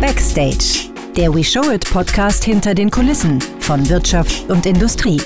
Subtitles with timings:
[0.00, 5.20] Backstage, der We Show It Podcast hinter den Kulissen von Wirtschaft und Industrie.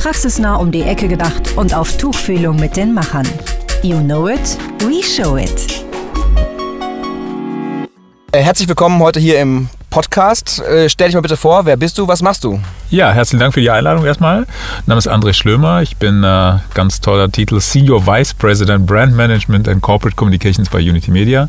[0.00, 3.26] Praxisnah um die Ecke gedacht und auf Tuchfühlung mit den Machern.
[3.82, 5.84] You know it, we show it.
[8.32, 10.60] Äh, Herzlich willkommen heute hier im Podcast.
[10.60, 12.60] Äh, Stell dich mal bitte vor, wer bist du, was machst du?
[12.90, 14.40] Ja, herzlichen Dank für die Einladung erstmal.
[14.40, 14.46] Mein
[14.84, 15.80] Name ist André Schlömer.
[15.80, 20.80] Ich bin äh, ganz toller Titel Senior Vice President Brand Management and Corporate Communications bei
[20.80, 21.48] Unity Media.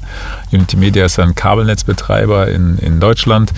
[0.53, 3.51] Unity Media ist ein Kabelnetzbetreiber in, in Deutschland,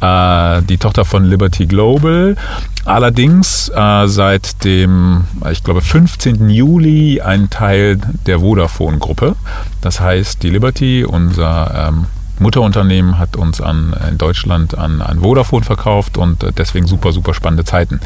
[0.00, 2.36] äh, die Tochter von Liberty Global.
[2.84, 6.50] Allerdings äh, seit dem, ich glaube, 15.
[6.50, 9.34] Juli ein Teil der Vodafone-Gruppe.
[9.80, 12.06] Das heißt, die Liberty, unser ähm,
[12.40, 17.34] Mutterunternehmen hat uns an, in Deutschland an, an Vodafone verkauft und äh, deswegen super, super
[17.34, 18.00] spannende Zeiten.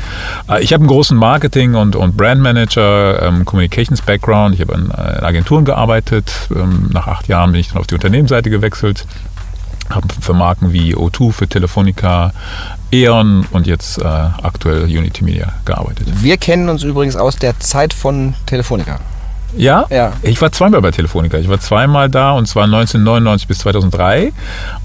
[0.48, 4.55] Äh, Ich habe einen großen Marketing- und, und Brandmanager, ähm, Communications-Background.
[4.55, 6.33] Ich habe in, äh, in Agenturen gearbeitet.
[6.55, 9.07] Ähm, Nach acht Jahren bin ich dann auf die Unternehmensseite gewechselt.
[9.88, 12.33] Habe für Marken wie O2, für Telefonica,
[12.93, 16.07] E.ON und jetzt äh, aktuell Unity Media gearbeitet.
[16.23, 19.01] Wir kennen uns übrigens aus der Zeit von Telefonica.
[19.56, 19.87] Ja?
[19.90, 20.12] Ja.
[20.23, 21.38] Ich war zweimal bei Telefonica.
[21.38, 24.32] Ich war zweimal da und zwar 1999 bis 2003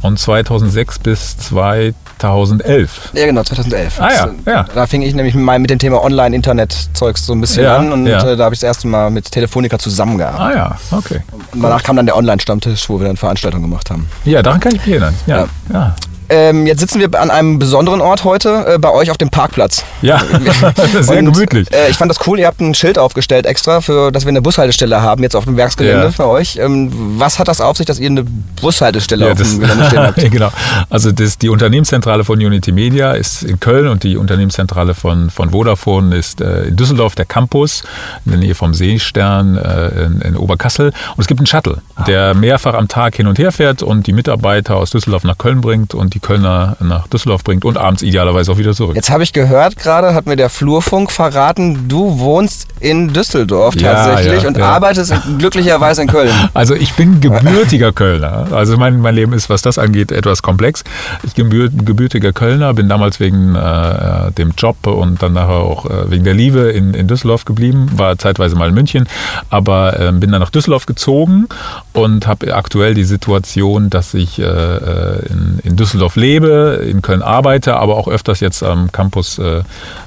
[0.01, 3.11] und 2006 bis 2011.
[3.13, 4.01] Ja, genau, 2011.
[4.01, 4.65] Ah, ja, Das, ja.
[4.73, 8.07] Da fing ich nämlich mal mit dem Thema Online-Internet-Zeugs so ein bisschen Ja, an und
[8.07, 8.19] ja.
[8.25, 10.57] äh, da habe ich das erste Mal mit Telefonica zusammengearbeitet.
[10.61, 11.21] Ah ja, okay.
[11.51, 14.07] Und danach kam dann der Online-Stammtisch, wo wir dann Veranstaltungen gemacht haben.
[14.23, 15.13] Ja, daran kann ich mich erinnern.
[15.27, 15.95] Ja, ja.
[16.29, 19.83] Ähm, jetzt sitzen wir an einem besonderen Ort heute, äh, bei euch auf dem Parkplatz.
[20.01, 20.21] Ja,
[21.01, 21.71] sehr Und, gemütlich.
[21.71, 24.41] Äh, ich fand das cool, ihr habt ein Schild aufgestellt extra, für, dass wir eine
[24.41, 26.11] Bushaltestelle haben, jetzt auf dem Werksgelände Ja.
[26.11, 26.57] für euch.
[26.57, 28.23] Ähm, was hat das auf sich, dass ihr eine
[28.61, 30.31] Bushaltestelle Ja, auf dem Gelände stehen habt?
[30.31, 30.49] genau.
[30.89, 35.51] Also das, die Unternehmenszentrale von Unity Media ist in Köln und die Unternehmenszentrale von, von
[35.51, 37.83] Vodafone ist äh, in Düsseldorf, der Campus,
[38.25, 40.87] in der Nähe vom Seestern äh, in, in Oberkassel.
[40.87, 44.13] Und es gibt einen Shuttle, der mehrfach am Tag hin und her fährt und die
[44.13, 48.51] Mitarbeiter aus Düsseldorf nach Köln bringt und die Kölner nach Düsseldorf bringt und abends idealerweise
[48.51, 48.95] auch wieder zurück.
[48.95, 53.93] Jetzt habe ich gehört gerade, hat mir der Flurfunk verraten, du wohnst in Düsseldorf Ja,
[53.93, 54.65] tatsächlich ja, und ja.
[54.69, 56.31] arbeitest glücklicherweise in Köln.
[56.53, 58.47] Also ich bin gebürtiger Kölner.
[58.51, 60.83] Also mein, mein Leben ist, was das angeht, etwas komplex.
[61.23, 65.85] Ich bin gebür- gebürtiger Kölner, bin damals wegen äh, dem Job und dann nachher auch
[65.85, 69.07] äh, wegen der Liebe in, in Düsseldorf geblieben, war zeitweise mal in München,
[69.49, 71.47] aber äh, bin dann nach Düsseldorf gezogen
[71.91, 77.23] und habe aktuell die Situation, dass ich äh, äh, in, in Düsseldorf lebe, in Köln
[77.23, 79.63] arbeite, aber auch öfters jetzt am Campus äh,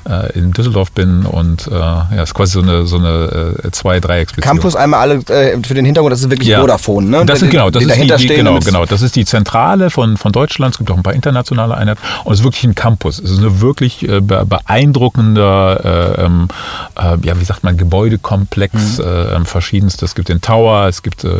[0.09, 4.55] äh, in Düsseldorf bin und äh, ja, ist quasi so eine, so eine äh, Zwei-Dreiecksbeziehung.
[4.55, 6.61] Campus einmal alle äh, für den Hintergrund, das ist wirklich Ja.
[6.61, 7.27] Vodafone, ne?
[7.27, 8.85] Das ist genau, das die ist die, die, genau, genau.
[8.87, 10.75] Das ist die Zentrale von, von Deutschland.
[10.75, 12.01] Es gibt auch ein paar internationale Einheiten.
[12.25, 13.19] Und es ist wirklich ein Campus.
[13.19, 16.49] Es ist eine wirklich äh, be- beeindruckender, äh, ähm,
[16.97, 19.05] äh, ja, wie sagt man, Gebäudekomplex, Mhm.
[19.05, 20.11] äh, ähm, verschiedenstes.
[20.11, 21.31] Es gibt den Tower, es gibt äh,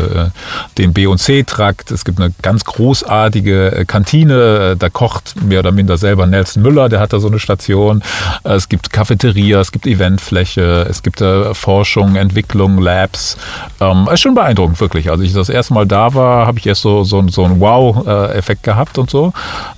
[0.79, 4.48] den B und C-Trakt, es gibt eine ganz großartige äh, Kantine.
[4.73, 8.03] Äh, Da kocht mehr oder minder selber Nelson Müller, der hat da so eine Station.
[8.45, 13.37] Äh, Es gibt Cafeteria, es gibt Eventfläche, es gibt äh, Forschung, Entwicklung, Labs.
[13.81, 15.11] Ähm, ist schon beeindruckend, wirklich.
[15.11, 18.63] Also ich das erste Mal da war, habe ich erst so, so, so einen Wow-Effekt
[18.63, 19.33] gehabt und so.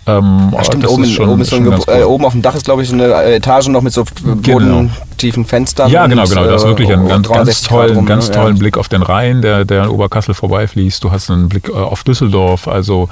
[0.07, 2.55] Ähm, Ja, stimmt, oben, ist schon- oben, ist schon ganz äh, oben auf dem Dach
[2.55, 4.05] ist, glaube ich, eine Etage noch mit so
[5.21, 5.91] bodentiefen Fenstern.
[5.91, 6.45] Ja, genau, genau.
[6.45, 8.59] Das ist äh, wirklich ein ganz, ganz 360 Grad tollen, rum, ganz tollen Ja.
[8.59, 11.03] Blick auf den Rhein, der, der in Oberkassel vorbeifließt.
[11.05, 12.69] Du hast einen Blick äh, auf Düsseldorf.
[12.69, 13.09] Also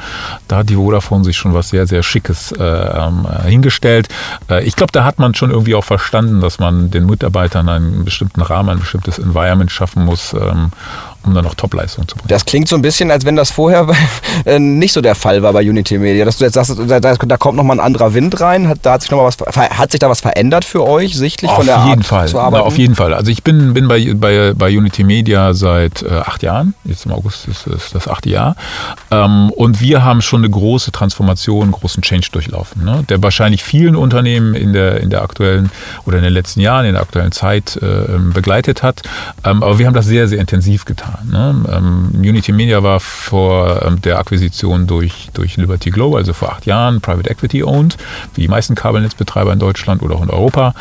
[0.48, 4.08] da hat die Vodafone sich schon was sehr, sehr Schickes äh, ähm, äh, hingestellt.
[4.50, 8.04] Äh, ich glaube, da hat man schon irgendwie auch verstanden, dass man den Mitarbeitern einen
[8.04, 10.70] bestimmten Rahmen, ein bestimmtes Environment schaffen muss, ähm,
[11.24, 12.28] um dann noch Topleistung zu bringen.
[12.28, 13.86] Das klingt so ein bisschen, als wenn das vorher
[14.44, 16.24] äh, nicht so der Fall war bei Unity Media.
[16.24, 18.68] Dass du jetzt sagst, da, da, kommt nochmal ein anderer Wind rein.
[18.68, 21.50] Hat, da hat sich noch mal was, hat sich da was verändert für euch, sichtlich
[21.50, 22.28] von Auf der jeden Art Fall.
[22.28, 22.64] zu Na, arbeiten?
[22.64, 23.14] auf jeden Fall.
[23.14, 26.74] Also ich bin, bin bei, bei, bei Unity Media seit äh, acht Jahren.
[26.84, 28.56] Jetzt im August ist, ist das achte Jahr.
[29.10, 33.04] Ähm, und wir haben schon eine große Transformation, einen großen Change durchlaufen, ne?
[33.08, 35.70] der wahrscheinlich vielen Unternehmen in der, in der aktuellen
[36.06, 39.02] oder in den letzten Jahren, in der aktuellen Zeit äh, begleitet hat.
[39.44, 41.17] Ähm, aber wir haben das sehr, sehr intensiv getan.
[41.24, 41.64] Ne?
[41.70, 46.66] Ähm, Unity Media war vor ähm, der Akquisition durch, durch Liberty Global, also vor acht
[46.66, 47.97] Jahren, Private Equity owned,
[48.34, 50.74] wie die meisten Kabelnetzbetreiber in Deutschland oder auch in Europa.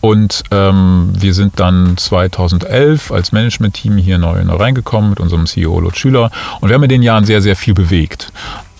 [0.00, 5.78] Und ähm, wir sind dann 2011 als Management-Team hier neu, neu reingekommen mit unserem CEO
[5.80, 6.30] Lutz Schüler.
[6.60, 8.32] Und wir haben in den Jahren sehr, sehr viel bewegt.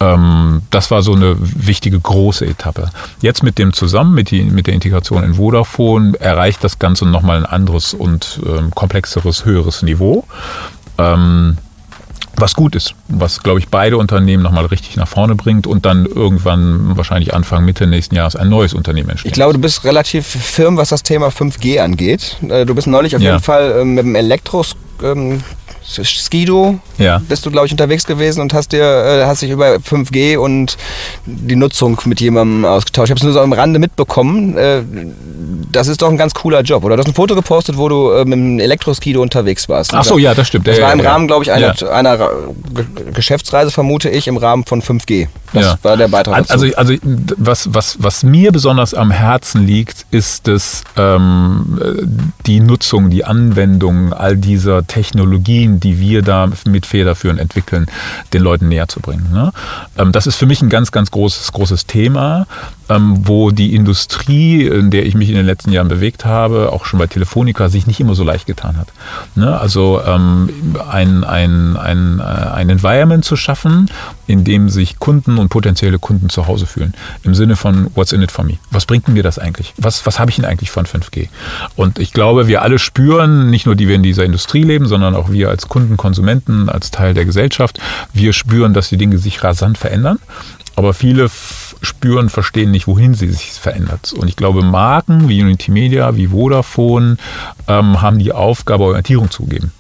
[0.03, 2.91] Ähm, das war so eine wichtige große Etappe.
[3.21, 7.39] Jetzt mit dem zusammen, mit, die, mit der Integration in Vodafone, erreicht das Ganze nochmal
[7.39, 10.27] ein anderes und ähm, komplexeres, höheres Niveau.
[11.03, 11.59] Ähm,
[12.37, 16.07] was gut ist, was, glaube ich, beide Unternehmen nochmal richtig nach vorne bringt und dann
[16.07, 19.29] irgendwann wahrscheinlich Anfang, Mitte nächsten Jahres ein neues Unternehmen entsteht.
[19.33, 22.39] Ich glaube, du bist relativ firm, was das Thema 5G angeht.
[22.49, 23.33] Äh, Du bist neulich auf Ja.
[23.33, 25.43] jeden Fall ähm, mit dem Elektros ähm,
[25.85, 27.21] Skido Ja.
[27.29, 30.77] bist du, glaube ich, unterwegs gewesen und hast dir äh, hast dich über 5G und
[31.27, 33.07] die Nutzung mit jemandem ausgetauscht.
[33.07, 34.57] Ich habe es nur so am Rande mitbekommen.
[34.57, 34.83] Äh,
[35.73, 36.97] das ist doch ein ganz cooler Job, oder?
[36.97, 39.95] Du hast ein Foto gepostet, wo du äh, mit dem Elektroskido unterwegs warst.
[39.95, 40.67] Ach so, ja, das stimmt.
[40.67, 41.11] Das Ja, war im ja.
[41.11, 42.19] Rahmen, glaube ich, einer, einer
[43.15, 45.29] Geschäftsreise, vermute ich, im Rahmen von 5G.
[45.53, 46.53] Das war der Beitrag dazu.
[46.53, 46.95] Also, also
[47.37, 52.03] was, was, was mir besonders am Herzen liegt, ist das, ähm, äh,
[52.47, 57.87] die Nutzung, die Anwendung all dieser Technologien, die wir da mit federführend entwickeln,
[58.33, 59.31] den Leuten näher zu bringen.
[59.33, 59.53] Ne?
[59.99, 62.47] Ähm, das ist für mich ein ganz, ganz großes, großes Thema,
[63.01, 66.99] wo die Industrie, in der ich mich in den letzten Jahren bewegt habe, auch schon
[66.99, 68.89] bei Telefonica, sich nicht immer so leicht getan hat.
[69.35, 69.59] Ne?
[69.59, 70.51] Also ähm,
[70.91, 73.91] ein, ein, ein, äh, ein Environment zu schaffen,
[74.27, 76.95] in dem sich Kunden und potenzielle Kunden zu Hause fühlen.
[77.23, 78.59] Im Sinne von What's in it for me?
[78.71, 79.75] Was bringt mir das eigentlich?
[79.77, 81.29] Was, was habe ich denn eigentlich von 5G?
[81.77, 85.15] Und ich glaube, wir alle spüren, nicht nur die wir in dieser Industrie leben, sondern
[85.15, 87.79] auch wir als Kunden, Konsumenten, als Teil der Gesellschaft,
[88.13, 90.19] wir spüren, dass die Dinge sich rasant verändern.
[90.75, 91.29] Aber viele
[91.83, 94.13] spüren, verstehen nicht, wohin sie sich verändert.
[94.13, 97.17] Und ich glaube, Marken wie Unity Media, wie Vodafone
[97.69, 99.73] ähm, haben die Aufgabe, Orientierung zu geben.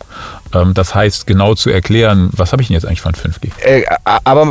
[0.55, 3.51] Ähm, das heißt, genau zu erklären, was habe ich denn jetzt eigentlich von 5G?
[3.65, 3.85] Äh,
[4.25, 4.43] aber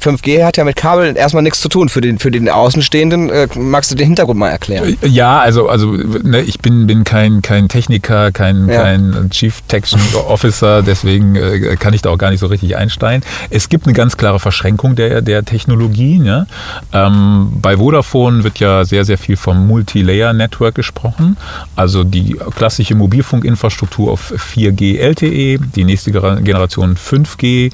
[0.00, 1.88] 5G hat ja mit Kabel erstmal nichts zu tun.
[1.88, 4.96] Für den, für den Außenstehenden äh, magst du den Hintergrund mal erklären?
[5.02, 8.82] Ja, also, also ne, ich bin, bin kein, kein Techniker, kein, Ja.
[8.82, 13.24] kein Chief Technical Officer, deswegen äh, kann ich da auch gar nicht so richtig einsteigen.
[13.50, 16.24] Es gibt eine ganz klare Verschränkung der, der Technologien.
[16.24, 16.46] Ja?
[16.92, 21.36] Ähm, bei Vodafone wird ja sehr, sehr viel vom Multilayer-Network gesprochen,
[21.76, 27.72] also die klassische Mobilfunkinfrastruktur auf 4G LTE, die nächste Generation 5G,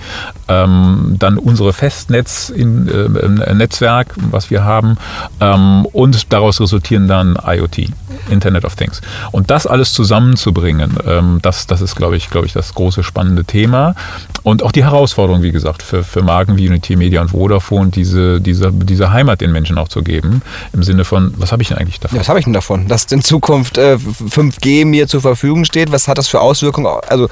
[0.49, 4.97] ähm, dann unsere Festnetz-Netzwerk, was wir haben,
[5.41, 7.89] ähm, und daraus resultieren dann IoT,
[8.31, 9.01] Internet of Things.
[9.33, 13.45] Und das alles zusammenzubringen, ähm, das, das ist, glaube ich, glaube ich, das große spannende
[13.45, 13.97] Thema.
[14.43, 18.41] Und auch die Herausforderung, wie gesagt, für, für Marken wie Unity Media und Vodafone, diese,
[18.41, 20.43] diese, diese Heimat den Menschen auch zu geben,
[20.73, 22.17] im Sinne von, was habe ich denn eigentlich davon?
[22.17, 22.89] Ja, was habe ich denn davon?
[22.89, 26.89] Dass in Zukunft äh, 5G mir zur Verfügung steht, was hat das für Auswirkungen?
[27.09, 27.29] Also,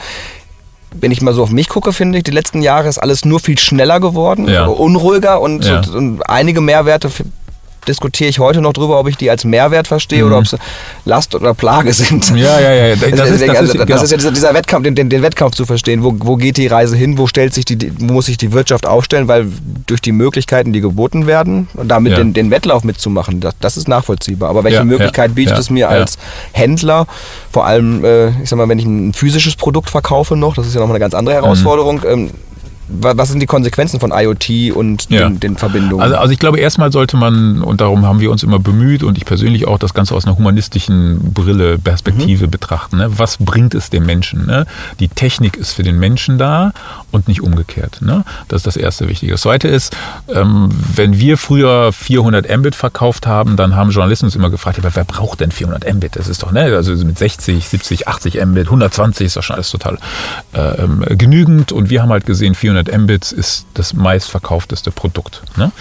[0.94, 3.40] wenn ich mal so auf mich gucke, finde ich, die letzten Jahre ist alles nur
[3.40, 4.66] viel schneller geworden, Ja.
[4.66, 5.80] unruhiger und, Ja.
[5.94, 7.10] und, einige Mehrwerte
[7.88, 10.56] diskutiere ich heute noch drüber, ob ich die als Mehrwert verstehe oder ob sie
[11.04, 12.30] Last oder Plage sind.
[12.36, 12.96] Ja, ja, ja.
[12.96, 14.02] Das ist, das Deswegen, ist, also, das genau.
[14.02, 16.02] ist ja dieser, dieser Wettkampf, den, den, den Wettkampf zu verstehen.
[16.04, 17.18] Wo, wo geht die Reise hin?
[17.18, 19.28] Wo stellt sich die, wo muss sich die Wirtschaft aufstellen?
[19.28, 19.46] Weil
[19.86, 22.18] durch die Möglichkeiten, die geboten werden, und damit Ja.
[22.18, 24.50] den, den Wettlauf mitzumachen, das, das ist nachvollziehbar.
[24.50, 26.18] Aber welche Ja, Möglichkeit bietet es mir als
[26.52, 27.06] Händler?
[27.50, 30.74] Vor allem, äh, ich sag mal, wenn ich ein physisches Produkt verkaufe noch, das ist
[30.74, 32.02] ja nochmal eine ganz andere Herausforderung.
[32.08, 32.32] Ähm, wa-
[32.88, 35.28] was sind die Konsequenzen von IoT und Ja.
[35.28, 36.02] den, den Verbindungen?
[36.02, 39.16] Also, also ich glaube, erstmal sollte man, und darum haben wir uns immer bemüht und
[39.16, 42.98] ich persönlich auch, das Ganze aus einer humanistischen Brille, Perspektive betrachten.
[42.98, 43.08] Ne?
[43.16, 44.46] Was bringt es dem Menschen?
[44.46, 44.66] Ne?
[45.00, 46.72] Die Technik ist für den Menschen da
[47.10, 48.00] und nicht umgekehrt.
[48.02, 48.24] Ne?
[48.48, 49.32] Das ist das erste Wichtige.
[49.32, 49.96] Das zweite ist,
[50.28, 54.94] ähm, wenn wir früher 400 Mbit verkauft haben, dann haben Journalisten uns immer gefragt, aber
[54.94, 56.16] wer braucht denn 400 Mbit?
[56.16, 59.70] Das ist doch, ne, also mit 60, 70, 80 Mbit, 120 ist doch schon alles
[59.70, 59.98] total
[60.54, 65.42] äh, ähm, genügend und wir haben halt gesehen, 400 Mbits ist das meistverkaufteste Produkt.
[65.56, 65.72] Ne?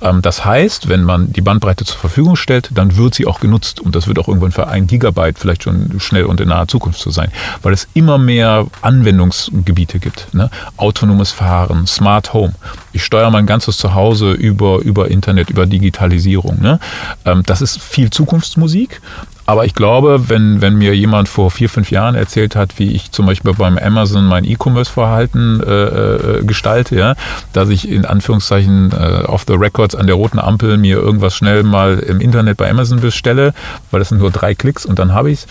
[0.00, 3.80] Ähm, das heißt, wenn man die Bandbreite zur Verfügung stellt, dann wird sie auch genutzt
[3.80, 7.00] und das wird auch irgendwann für ein Gigabyte vielleicht schon schnell und in naher Zukunft
[7.00, 7.30] zu sein,
[7.62, 10.32] weil es immer mehr Anwendungsgebiete gibt.
[10.34, 10.50] Ne?
[10.76, 12.54] Autonomes Fahren, Smart Home.
[12.92, 16.60] Ich steuere mein ganzes Zuhause über, über Internet, über Digitalisierung.
[16.60, 16.80] Ne?
[17.24, 19.00] Ähm, das ist viel Zukunftsmusik.
[19.48, 23.12] Aber ich glaube, wenn, wenn mir jemand vor vier, fünf Jahren erzählt hat, wie ich
[23.12, 27.14] zum Beispiel beim Amazon mein E-Commerce-Verhalten äh, äh, gestalte, ja,
[27.54, 31.62] dass ich in Anführungszeichen äh, off the records an der roten Ampel mir irgendwas schnell
[31.62, 33.54] mal im Internet bei Amazon bestelle,
[33.90, 35.46] weil das sind nur drei Klicks und dann habe ich es,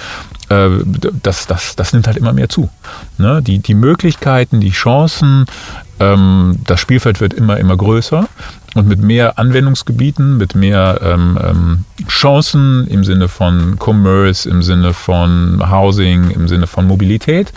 [0.51, 0.69] äh,
[1.23, 2.69] das, das, das nimmt halt immer mehr zu.
[3.17, 3.41] Ne?
[3.41, 5.47] Die, die Möglichkeiten, die Chancen,
[5.99, 8.27] ähm, das Spielfeld wird immer, immer größer
[8.77, 14.93] und mit mehr Anwendungsgebieten, mit mehr ähm, ähm, Chancen im Sinne von Commerce, im Sinne
[14.93, 17.51] von Housing, im Sinne von Mobilität,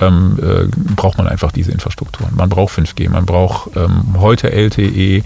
[0.00, 2.34] ähm, äh, braucht man einfach diese Infrastrukturen.
[2.36, 4.88] Man braucht 5G, man braucht ähm, heute LTE.
[4.88, 5.24] Ähm,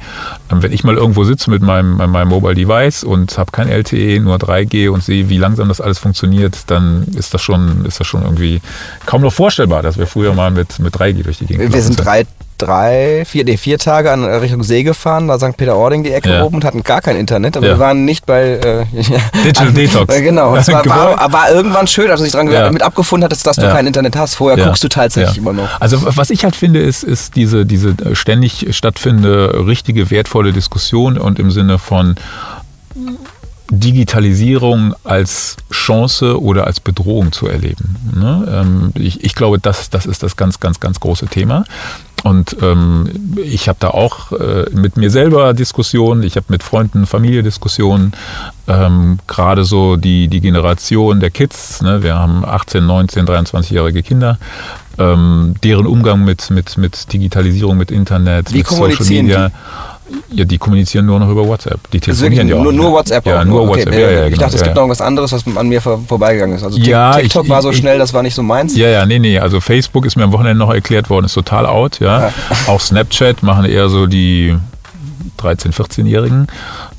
[0.50, 4.36] wenn ich mal irgendwo sitze mit meinem, meinem Mobile Device und habe kein LTE, nur
[4.36, 8.22] 3G und sehe, wie langsam das alles funktioniert, dann ist das schon, ist das schon
[8.22, 8.60] irgendwie
[9.06, 11.96] kaum noch vorstellbar, dass wir früher mal mit, mit 3G durch die Gegend Wir sind
[11.96, 12.26] drei,
[12.62, 15.56] drei, vier, nee, vier Tage an Richtung See gefahren, da St.
[15.56, 16.42] Peter-Ording die Ecke Ja.
[16.44, 17.72] oben und hatten gar kein Internet, aber Ja.
[17.74, 18.84] wir waren nicht bei äh,
[19.44, 20.14] Digital an- Detox.
[20.14, 22.70] Äh, Genau, es war, war, war irgendwann schön, als du dich dran Ja.
[22.70, 24.34] mit abgefunden hattest, dass du kein Internet hast.
[24.36, 25.68] Vorher guckst du tatsächlich immer noch.
[25.80, 31.38] Also was ich halt finde, ist, ist diese, diese ständig stattfindende, richtige, wertvolle Diskussion und
[31.38, 32.16] im Sinne von
[33.70, 37.96] Digitalisierung als Chance oder als Bedrohung zu erleben.
[38.14, 38.46] Ne?
[38.62, 41.64] Ähm, ich, ich, glaube, das, das ist das ganz, ganz, ganz große Thema.
[42.22, 47.06] Und ähm, ich habe da auch äh, mit mir selber Diskussionen, ich habe mit Freunden,
[47.06, 48.12] Familie Diskussionen,
[48.68, 52.02] ähm, gerade so die, die Generation der Kids, ne?
[52.02, 54.38] wir haben 18, 19, 23-jährige Kinder,
[54.98, 59.48] ähm, deren Umgang mit, mit, mit Digitalisierung, mit Internet, Wie mit Social Media.
[59.48, 59.54] Die?
[60.30, 61.78] Ja, die kommunizieren nur noch über WhatsApp.
[61.90, 62.62] Die telefonieren ja auch.
[62.62, 63.26] Nur, nur WhatsApp?
[63.26, 63.70] Ja, nur okay.
[63.70, 63.92] WhatsApp.
[63.92, 66.64] Ja, ja, ich genau, dachte, es gibt noch was anderes, was an mir vorbeigegangen ist.
[66.64, 68.76] Also ja, TikTok ich, war so ich, schnell, das war nicht so meins.
[68.76, 69.38] Ja, ja, nee, nee.
[69.38, 72.00] Also Facebook ist mir am Wochenende noch erklärt worden, ist total out.
[72.00, 72.32] Ja.
[72.66, 74.56] auch Snapchat machen eher so die
[75.38, 76.46] 13-, 14-Jährigen.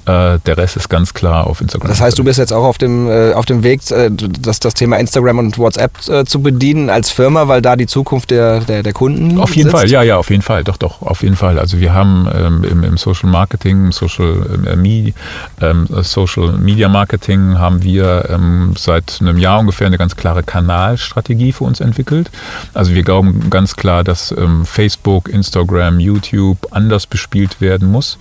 [0.05, 1.87] Äh, der Rest ist ganz klar auf Instagram.
[1.87, 4.73] Das heißt, du bist jetzt auch auf dem, äh, auf dem Weg, äh, das, das
[4.73, 8.83] Thema Instagram und WhatsApp äh, zu bedienen als Firma, weil da die Zukunft der, der,
[8.83, 9.79] der Kunden Auf jeden sitzt?
[9.79, 11.57] Fall, ja, ja, auf jeden Fall, doch, doch, auf jeden Fall.
[11.57, 15.13] Also wir haben ähm, im, im, Social Marketing, Social, äh,
[15.61, 21.53] ähm, Social Media Marketing haben wir ähm, seit einem Jahr ungefähr eine ganz klare Kanalstrategie
[21.53, 22.29] für uns entwickelt.
[22.73, 28.17] Also wir glauben ganz klar, dass ähm, Facebook, Instagram, YouTube anders bespielt werden muss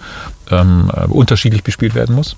[0.53, 2.37] ähm, äh, unterschiedlich bespielt werden muss.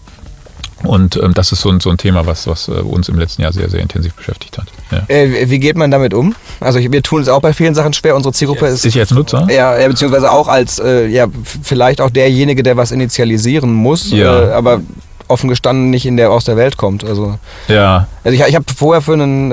[0.83, 3.43] Und ähm, das ist so ein, so ein Thema, was, was äh, uns im letzten
[3.43, 4.67] Jahr sehr, sehr intensiv beschäftigt hat.
[4.91, 5.03] Ja.
[5.09, 6.35] Äh, wie geht man damit um?
[6.61, 8.15] Also wir tun es auch bei vielen Sachen schwer.
[8.15, 8.85] Unsere Zielgruppe ist...
[8.85, 9.49] Ich als Nutzer?
[9.51, 11.27] Ja, beziehungsweise auch als, äh, ja,
[11.63, 14.11] vielleicht auch derjenige, der was initialisieren muss.
[14.11, 14.49] Ja.
[14.49, 14.81] Äh, aber
[15.27, 17.03] offen gestanden nicht in der aus der Welt kommt.
[17.03, 18.07] Also, ja.
[18.23, 19.53] also ich, ich habe vorher für einen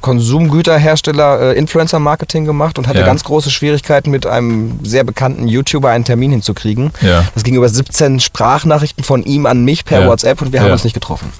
[0.00, 3.06] Konsumgüterhersteller äh, Influencer-Marketing gemacht und hatte Ja.
[3.06, 6.92] ganz große Schwierigkeiten mit einem sehr bekannten YouTuber einen Termin hinzukriegen.
[7.02, 7.24] Ja.
[7.34, 10.08] Das ging über 17 Sprachnachrichten von ihm an mich per Ja.
[10.08, 11.32] WhatsApp und wir haben uns nicht getroffen.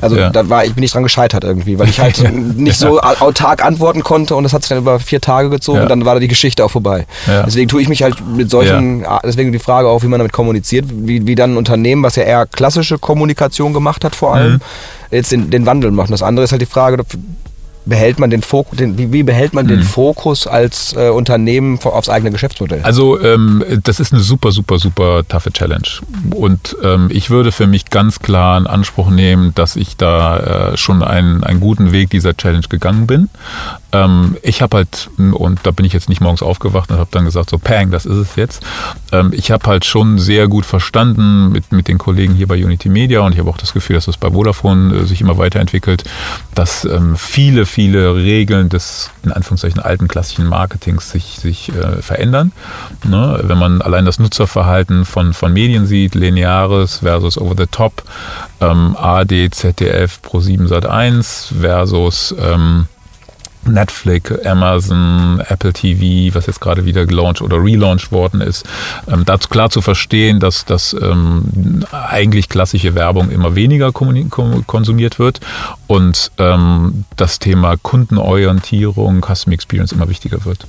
[0.00, 2.22] Also da war ich bin nicht dran gescheitert irgendwie, weil ich halt
[2.56, 5.80] nicht so au- autark antworten konnte und das hat sich dann über vier Tage gezogen
[5.80, 7.06] und dann war da die Geschichte auch vorbei.
[7.46, 10.86] Deswegen tue ich mich halt mit solchen, deswegen die Frage auch, wie man damit kommuniziert,
[10.90, 14.60] wie, wie dann ein Unternehmen, was ja eher klassische Kommunikation gemacht hat vor allem, Mhm.
[15.10, 16.10] jetzt den, den Wandel macht.
[16.10, 16.96] Das andere ist halt die Frage,
[17.84, 19.84] behält man den Fokus, den, wie, wie behält man den Mhm.
[19.84, 22.80] Fokus als äh, Unternehmen aufs eigene Geschäftsmodell?
[22.82, 25.88] Also ähm, das ist eine super, super, super taffe Challenge.
[26.34, 30.76] Und ähm, ich würde für mich ganz klar in Anspruch nehmen, dass ich da äh,
[30.76, 33.28] schon einen, einen guten Weg dieser Challenge gegangen bin.
[33.92, 37.24] Ähm, ich habe halt, und da bin ich jetzt nicht morgens aufgewacht und habe dann
[37.24, 38.62] gesagt, so Pang, das ist es jetzt.
[39.12, 42.88] Ähm, ich habe halt schon sehr gut verstanden mit, mit den Kollegen hier bei Unity
[42.88, 46.04] Media und ich habe auch das Gefühl, dass das bei Vodafone äh, sich immer weiterentwickelt,
[46.54, 52.52] dass ähm, viele, viele Regeln des in Anführungszeichen alten klassischen Marketings sich, sich äh, verändern.
[53.04, 53.40] Ne?
[53.44, 58.02] Wenn man allein das Nutzerverhalten von, von Medien sieht, lineares versus over the top,
[58.60, 62.88] ähm, ARD, ZDF, Pro7 Sat1 versus ähm,
[63.64, 68.66] Netflix, Amazon, Apple TV, was jetzt gerade wieder gelauncht oder relaunched worden ist,
[69.10, 75.40] ähm, dazu klar zu verstehen, dass, dass ähm, eigentlich klassische Werbung immer weniger konsumiert wird.
[75.86, 80.66] Und ähm, das Thema Kundenorientierung, Custom Experience immer wichtiger wird,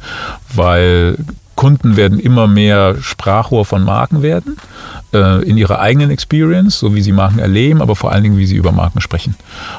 [0.53, 1.17] weil
[1.55, 4.57] Kunden werden immer mehr Sprachrohr von Marken werden,
[5.13, 8.45] äh, in ihrer eigenen Experience, so wie sie Marken erleben, aber vor allen Dingen, wie
[8.45, 9.35] sie über Marken sprechen.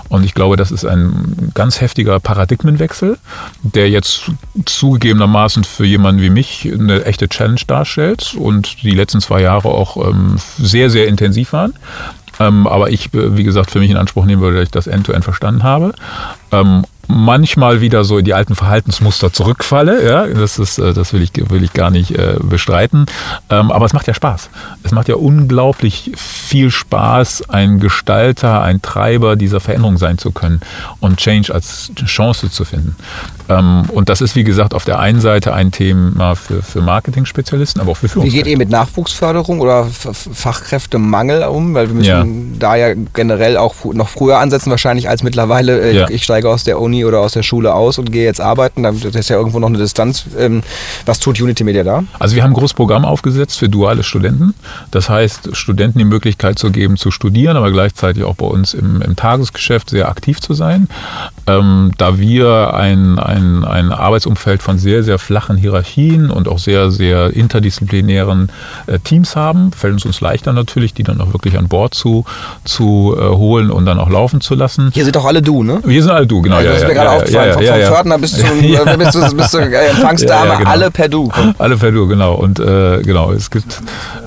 [0.08, 3.18] Und ich glaube, das ist ein ganz heftiger Paradigmenwechsel,
[3.62, 4.30] der jetzt
[4.64, 9.96] zugegebenermaßen für jemanden wie mich eine echte Challenge darstellt und die letzten zwei Jahre auch
[10.08, 11.74] ähm, sehr, sehr intensiv waren.
[12.40, 14.86] Ähm, aber ich, äh, wie gesagt, für mich in Anspruch nehmen würde, dass ich das
[14.86, 15.94] End-to-End verstanden habe.
[16.50, 20.06] Ähm, manchmal wieder so in die alten Verhaltensmuster zurückfalle.
[20.06, 23.06] Ja, das ist, äh, das will ich, will ich gar nicht äh, bestreiten.
[23.50, 24.50] Ähm, aber es macht ja Spaß.
[24.82, 30.60] Es macht ja unglaublich viel Spaß, ein Gestalter, ein Treiber dieser Veränderung sein zu können
[31.00, 32.96] und Change als Chance zu finden.
[33.48, 37.80] Ähm, und das ist, wie gesagt, auf der einen Seite ein Thema für, für Marketing-Spezialisten,
[37.80, 38.44] aber auch für Wie Führungskräfte.
[38.44, 39.86] geht ihr mit Nachwuchsförderung oder
[40.44, 41.74] Fachkräftemangel um?
[41.74, 42.58] Weil wir müssen Ja.
[42.58, 45.80] da ja generell auch noch früher ansetzen, wahrscheinlich als mittlerweile.
[45.80, 46.08] Äh, Ja.
[46.10, 48.82] Ich steige aus der Uni oder aus der Schule aus und gehe jetzt arbeiten.
[48.82, 50.24] Da das ist ja irgendwo noch eine Distanz.
[50.38, 50.62] Ähm,
[51.06, 52.04] Was tut Unity Media da?
[52.18, 54.54] Also wir haben ein großes Programm aufgesetzt für duale Studenten.
[54.90, 59.02] Das heißt, Studenten die Möglichkeit zu geben, zu studieren, aber gleichzeitig auch bei uns im,
[59.02, 60.88] im Tagesgeschäft sehr aktiv zu sein.
[61.46, 63.33] Ähm, da wir ein, ein,
[63.64, 68.50] ein Arbeitsumfeld von sehr, sehr flachen Hierarchien und auch sehr, sehr interdisziplinären
[68.86, 72.24] äh, Teams haben, fällt es uns leichter natürlich, die dann auch wirklich an Bord zu,
[72.64, 74.90] zu äh, holen und dann auch laufen zu lassen.
[74.92, 75.80] Hier sind doch alle du, ne?
[75.84, 76.56] Wir sind alle du, genau.
[76.56, 77.52] Also das ist mir gerade aufgefallen.
[77.54, 80.70] vom, Pförtner bis, zum, äh, bis, zur, bis zur äh, Empfangsdame, Ja, ja, genau.
[80.70, 81.30] alle per Du.
[81.58, 82.34] Alle per Du, genau.
[82.34, 83.80] Und äh, genau, es gibt,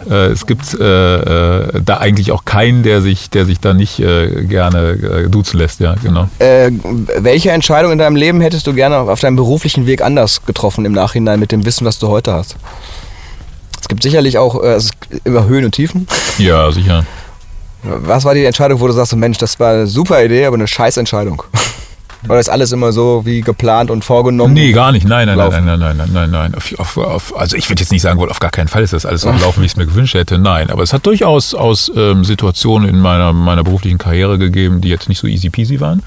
[0.10, 4.44] es gibt äh, äh, da eigentlich auch keinen, der sich, der sich da nicht äh,
[4.44, 6.30] gerne äh, duzen lässt, ja, genau.
[6.40, 6.72] Äh,
[7.18, 10.94] welche Entscheidung in deinem Leben hättest du gerne auf deinem beruflichen Weg anders getroffen im
[10.94, 12.56] Nachhinein mit dem Wissen, was du heute hast?
[13.82, 14.80] Es gibt sicherlich auch äh,
[15.24, 16.08] immer Höhen und Tiefen.
[16.38, 17.06] Ja, sicher.
[17.84, 20.68] Was war die Entscheidung, wo du sagst, Mensch, das war eine super Idee, aber eine
[20.68, 21.44] scheiß Entscheidung?
[22.28, 24.54] Oder ist alles immer so wie geplant und vorgenommen?
[24.54, 25.08] Nee, gar nicht.
[25.08, 26.56] Nein, nein, nein, nein, nein, nein, nein, nein.
[26.78, 29.22] Auf, auf, also ich würde jetzt nicht sagen, auf gar keinen Fall ist das alles
[29.22, 30.38] so gelaufen, wie ich es mir gewünscht hätte.
[30.38, 34.90] Nein, aber es hat durchaus aus ähm, Situationen in meiner, meiner beruflichen Karriere gegeben, die
[34.90, 36.04] jetzt nicht so easy peasy waren,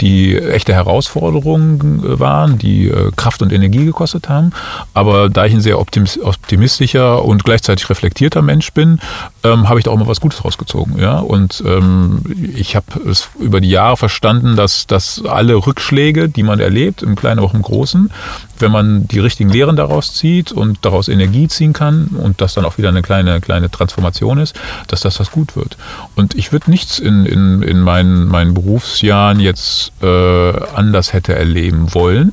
[0.00, 4.52] die echte Herausforderungen äh, waren, die äh, Kraft und Energie gekostet haben.
[4.94, 9.00] Aber da ich ein sehr optimistischer und gleichzeitig reflektierter Mensch bin,
[9.44, 10.98] ähm, habe ich da auch mal was Gutes rausgezogen.
[10.98, 11.18] Ja?
[11.18, 12.22] Und ähm,
[12.54, 17.16] ich habe es über die Jahre verstanden, dass, dass alle Rückschläge, die man erlebt, im
[17.16, 18.10] Kleinen auch im Großen,
[18.58, 22.64] wenn man die richtigen Lehren daraus zieht und daraus Energie ziehen kann und das dann
[22.64, 25.76] auch wieder eine kleine, kleine Transformation ist, dass das was gut wird.
[26.16, 31.94] Und ich würde nichts in, in, in meinen, meinen Berufsjahren jetzt äh, anders hätte erleben
[31.94, 32.32] wollen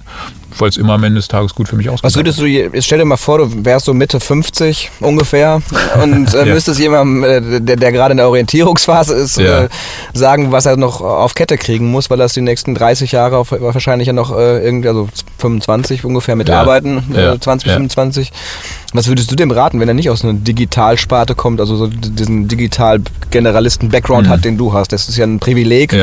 [0.61, 2.03] weil es immer am Ende des Tages gut für mich ausgeht.
[2.03, 5.61] Was würdest du, jetzt stell dir mal vor, du wärst so Mitte 50 ungefähr
[6.03, 6.53] und äh, ja.
[6.53, 9.63] müsstest jemandem, äh, der, der gerade in der Orientierungsphase ist, ja.
[9.63, 9.69] äh,
[10.13, 13.51] sagen, was er noch auf Kette kriegen muss, weil er die nächsten 30 Jahre auf,
[13.51, 15.09] wahrscheinlich ja noch äh, irgendwie, also
[15.39, 17.39] 25 ungefähr mitarbeiten, ja.
[17.39, 18.31] 20, 25.
[18.93, 22.47] Was würdest du dem raten, wenn er nicht aus einer Digitalsparte kommt, also so diesen
[22.47, 24.31] Digital-Generalisten-Background mhm.
[24.31, 24.93] hat, den du hast?
[24.93, 25.93] Das ist ja ein Privileg,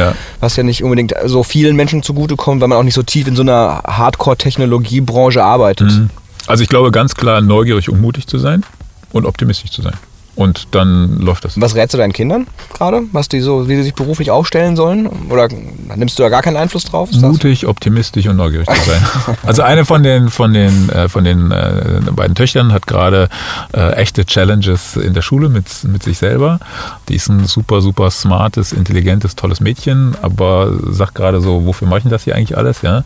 [0.40, 3.36] was ja nicht unbedingt so vielen Menschen zugutekommt, weil man auch nicht so tief in
[3.36, 5.90] so einer Hardcore- Technologiebranche arbeitet.
[5.90, 6.10] Mhm.
[6.46, 8.62] Also ich glaube ganz klar, neugierig und mutig zu sein
[9.10, 9.94] und optimistisch zu sein.
[10.36, 11.60] Und dann läuft das.
[11.60, 15.06] Was rätst du deinen Kindern gerade, was die so, wie sie sich beruflich aufstellen sollen?
[15.30, 15.48] Oder
[15.94, 17.12] nimmst du da gar keinen Einfluss drauf?
[17.12, 19.00] Mutig, optimistisch und neugierig zu sein.
[19.44, 23.28] also eine von den von den äh, von den äh, beiden Töchtern hat gerade
[23.72, 26.58] äh, echte Challenges in der Schule mit mit sich selber.
[27.08, 32.00] Die ist ein super super smartes, intelligentes, tolles Mädchen, aber sagt gerade so, wofür mache
[32.00, 32.82] ich das hier eigentlich alles?
[32.82, 33.04] Ja,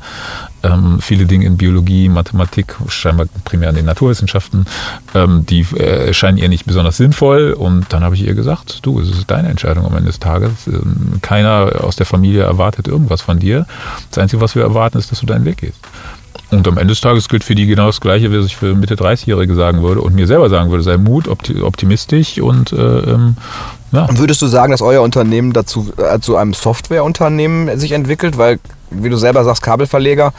[0.63, 4.67] ähm, viele Dinge in Biologie, Mathematik, scheinbar primär in den Naturwissenschaften,
[5.15, 7.53] ähm, die äh, scheinen ihr nicht besonders sinnvoll.
[7.53, 10.67] Und dann habe ich ihr gesagt, du, es ist deine Entscheidung am Ende des Tages.
[10.67, 13.67] Ähm, keiner aus der Familie erwartet irgendwas von dir.
[14.11, 15.79] Das Einzige, was wir erwarten, ist, dass du deinen Weg gehst.
[16.51, 18.95] Und am Ende des Tages gilt für die genau das Gleiche, wie ich für Mitte
[18.95, 23.37] 30-Jährige sagen würde und mir selber sagen würde, sei Mut, optimistisch und äh, ähm,
[23.93, 24.05] ja.
[24.05, 28.37] Und würdest du sagen, dass euer Unternehmen dazu äh, zu einem Softwareunternehmen sich entwickelt?
[28.37, 30.33] Weil, wie du selber sagst, Kabelverleger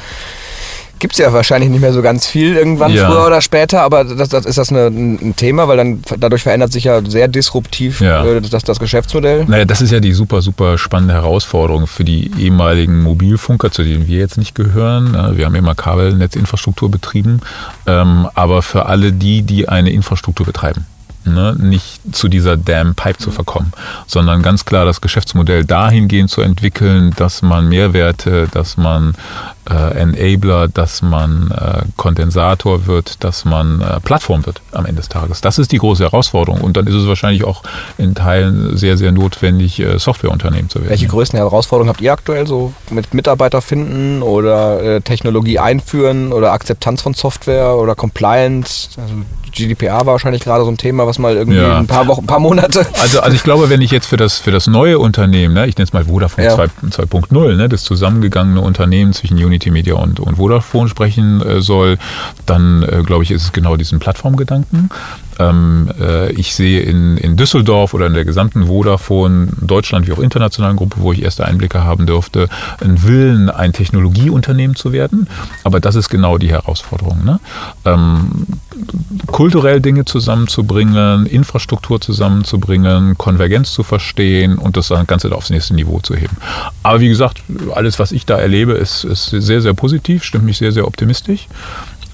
[0.99, 3.09] gibt es ja wahrscheinlich nicht mehr so ganz viel irgendwann ja.
[3.09, 6.71] früher oder später, aber das, das ist das eine, ein Thema, weil dann dadurch verändert
[6.71, 8.23] sich ja sehr disruptiv ja.
[8.25, 9.45] Äh, das, das Geschäftsmodell.
[9.45, 14.07] Naja, das ist ja die super, super spannende Herausforderung für die ehemaligen Mobilfunker, zu denen
[14.07, 15.13] wir jetzt nicht gehören.
[15.37, 17.39] Wir haben immer Kabelnetzinfrastruktur betrieben,
[17.87, 20.85] ähm, aber für alle die, die eine Infrastruktur betreiben
[21.25, 23.71] ne, nicht zu dieser Damn Pipe zu verkommen,
[24.07, 29.15] sondern ganz klar das Geschäftsmodell dahingehend zu entwickeln, dass man Mehrwerte, dass man
[29.69, 35.09] äh, Enabler, dass man äh, Kondensator wird, dass man äh, Plattform wird am Ende des
[35.09, 35.41] Tages.
[35.41, 36.61] Das ist die große Herausforderung.
[36.61, 37.63] Und dann ist es wahrscheinlich auch
[37.97, 40.89] in Teilen sehr, sehr notwendig, äh, Softwareunternehmen zu werden.
[40.89, 46.51] Welche größten Herausforderungen habt ihr aktuell so mit Mitarbeiter finden oder äh, Technologie einführen oder
[46.51, 48.89] Akzeptanz von Software oder Compliance?
[48.99, 49.13] Also
[49.59, 51.79] GDPR war wahrscheinlich gerade so ein Thema, was mal irgendwie ja.
[51.79, 52.85] ein paar Wochen, ein paar Monate.
[53.01, 55.77] Also, also ich glaube, wenn ich jetzt für das, für das neue Unternehmen, ne, ich
[55.77, 56.55] nenne es mal Vodafone ja.
[56.55, 61.97] 2.0, ne, das zusammengegangene Unternehmen zwischen Unity Media und, und Vodafone sprechen äh, soll,
[62.45, 64.89] dann äh, glaube ich, ist es genau diesen Plattformgedanken.
[65.39, 70.19] Ähm, äh, ich sehe in, in Düsseldorf oder in der gesamten Vodafone, Deutschland wie auch
[70.19, 72.49] internationalen Gruppe, wo ich erste Einblicke haben dürfte,
[72.81, 75.27] einen Willen, ein Technologieunternehmen zu werden.
[75.63, 77.23] Aber das ist genau die Herausforderung.
[77.23, 77.39] Ne?
[77.85, 78.45] Ähm,
[79.27, 86.15] kulturell Dinge zusammenzubringen, Infrastruktur zusammenzubringen, Konvergenz zu verstehen und das Ganze aufs nächste Niveau zu
[86.15, 86.35] heben.
[86.83, 87.41] Aber wie gesagt,
[87.73, 91.47] alles, was ich da erlebe, ist, ist sehr, sehr positiv, stimmt mich sehr, sehr optimistisch.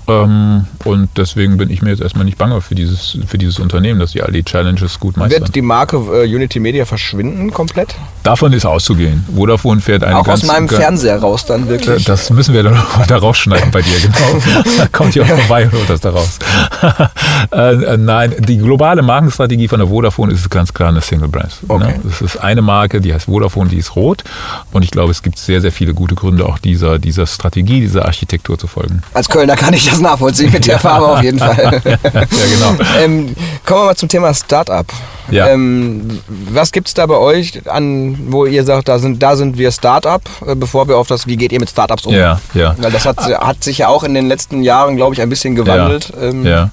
[0.07, 3.99] Ähm, und deswegen bin ich mir jetzt erstmal nicht bange für dieses, für dieses Unternehmen,
[3.99, 5.41] dass die all die Challenges gut meistern.
[5.41, 7.95] Wird die Marke äh, Unity Media verschwinden komplett?
[8.23, 9.25] Davon ist auszugehen.
[9.35, 12.05] Vodafone fährt eine Auch ganz, aus meinem Fernseher raus dann wirklich?
[12.05, 14.63] Das müssen wir dann da rausschneiden bei dir, genau.
[14.77, 16.39] da kommt ihr auch vorbei und holt das da raus.
[17.51, 21.61] äh, äh, nein, die globale Markenstrategie von der Vodafone ist ganz klar eine Single Brand.
[21.63, 21.73] Ne?
[21.75, 21.87] Okay.
[21.87, 21.99] Ne?
[22.03, 24.23] Das ist eine Marke, die heißt Vodafone, die ist rot.
[24.71, 28.05] Und ich glaube, es gibt sehr, sehr viele gute Gründe, auch dieser, dieser Strategie, dieser
[28.05, 29.01] Architektur zu folgen.
[29.13, 31.81] Als Kölner kann ich das das nachvollziehen mit der Farbe auf jeden Fall.
[31.85, 32.75] ja, genau.
[32.99, 34.85] Ähm, kommen wir mal zum Thema Startup.
[35.31, 35.47] Ja.
[35.47, 36.19] Ähm,
[36.51, 39.71] was gibt es da bei euch an, wo ihr sagt, da sind, da sind wir
[39.71, 42.13] Startup, äh, bevor wir auf das, wie geht ihr mit Startups um?
[42.13, 42.75] Ja, ja.
[42.77, 45.55] Weil das hat, hat sich ja auch in den letzten Jahren, glaube ich, ein bisschen
[45.55, 46.11] gewandelt.
[46.15, 46.27] Ja.
[46.27, 46.71] Ähm, ja.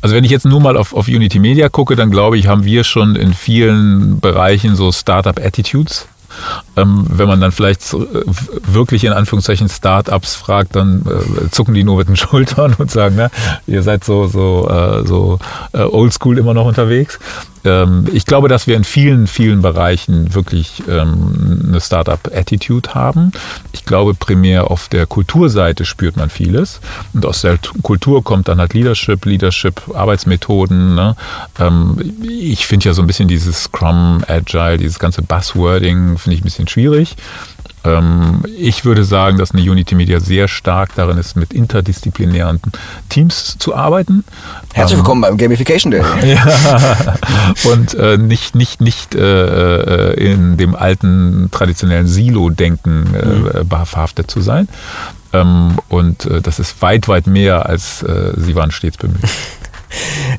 [0.00, 2.64] also wenn ich jetzt nur mal auf, auf Unity Media gucke, dann glaube ich, haben
[2.64, 6.06] wir schon in vielen Bereichen so Startup-Attitudes
[6.74, 7.98] wenn man dann vielleicht äh,
[8.66, 13.16] wirklich in Anführungszeichen Startups fragt, dann äh, zucken die nur mit den Schultern und sagen,
[13.16, 13.30] ne,
[13.66, 15.38] ihr seid so, so, äh, so
[15.72, 17.18] oldschool immer noch unterwegs.
[17.64, 23.32] Ähm, ich glaube, dass wir in vielen, vielen Bereichen wirklich ähm, eine Startup-Attitude haben.
[23.72, 26.80] Ich glaube, primär auf der Kulturseite spürt man vieles.
[27.12, 30.94] Und aus der Kultur kommt dann halt Leadership, Leadership, Arbeitsmethoden.
[30.94, 31.16] Ne?
[31.58, 36.42] Ähm, ich finde ja so ein bisschen dieses Scrum, Agile, dieses ganze Buzzwording, finde ich
[36.42, 37.16] ein bisschen schwierig.
[37.84, 42.60] Ähm, ich würde sagen, dass eine Unity Media sehr stark darin ist, mit interdisziplinären
[43.08, 44.24] Teams zu arbeiten.
[44.74, 46.02] Herzlich ähm, willkommen beim Gamification Day.
[46.24, 47.16] ja,
[47.70, 53.86] und äh, nicht, nicht, nicht äh, äh, in dem alten traditionellen Silo-Denken äh, mhm.
[53.86, 54.68] verhaftet zu sein.
[55.32, 58.04] Ähm, und das ist weit, weit mehr, als
[58.36, 59.20] Sie waren stets bemüht.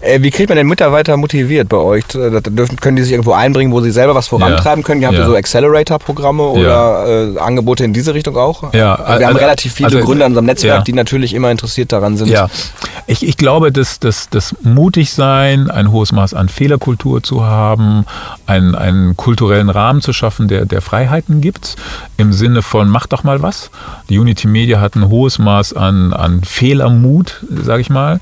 [0.02, 2.06] Äh, wie kriegt man denn Mitarbeiter motiviert bei euch?
[2.08, 4.86] Da dürfen, können die sich irgendwo einbringen, wo sie selber was vorantreiben ja.
[4.86, 5.06] können?
[5.06, 5.26] Habt ihr ja.
[5.26, 8.74] so Accelerator-Programme oder äh, Angebote in diese Richtung auch?
[8.74, 11.92] Ja, wir also, haben relativ viele also, Gründer in unserem Netzwerk, die natürlich immer interessiert
[11.92, 12.30] daran sind.
[12.30, 12.50] Ja,
[13.08, 18.06] ich, ich glaube, dass das, das mutig sein, ein hohes Maß an Fehlerkultur zu haben,
[18.46, 21.76] einen, einen kulturellen Rahmen zu schaffen, der, der Freiheiten gibt,
[22.18, 23.70] im Sinne von mach doch mal was.
[24.10, 28.20] Die Unity Media hat ein hohes Maß an, an Fehlermut, sage ich mal.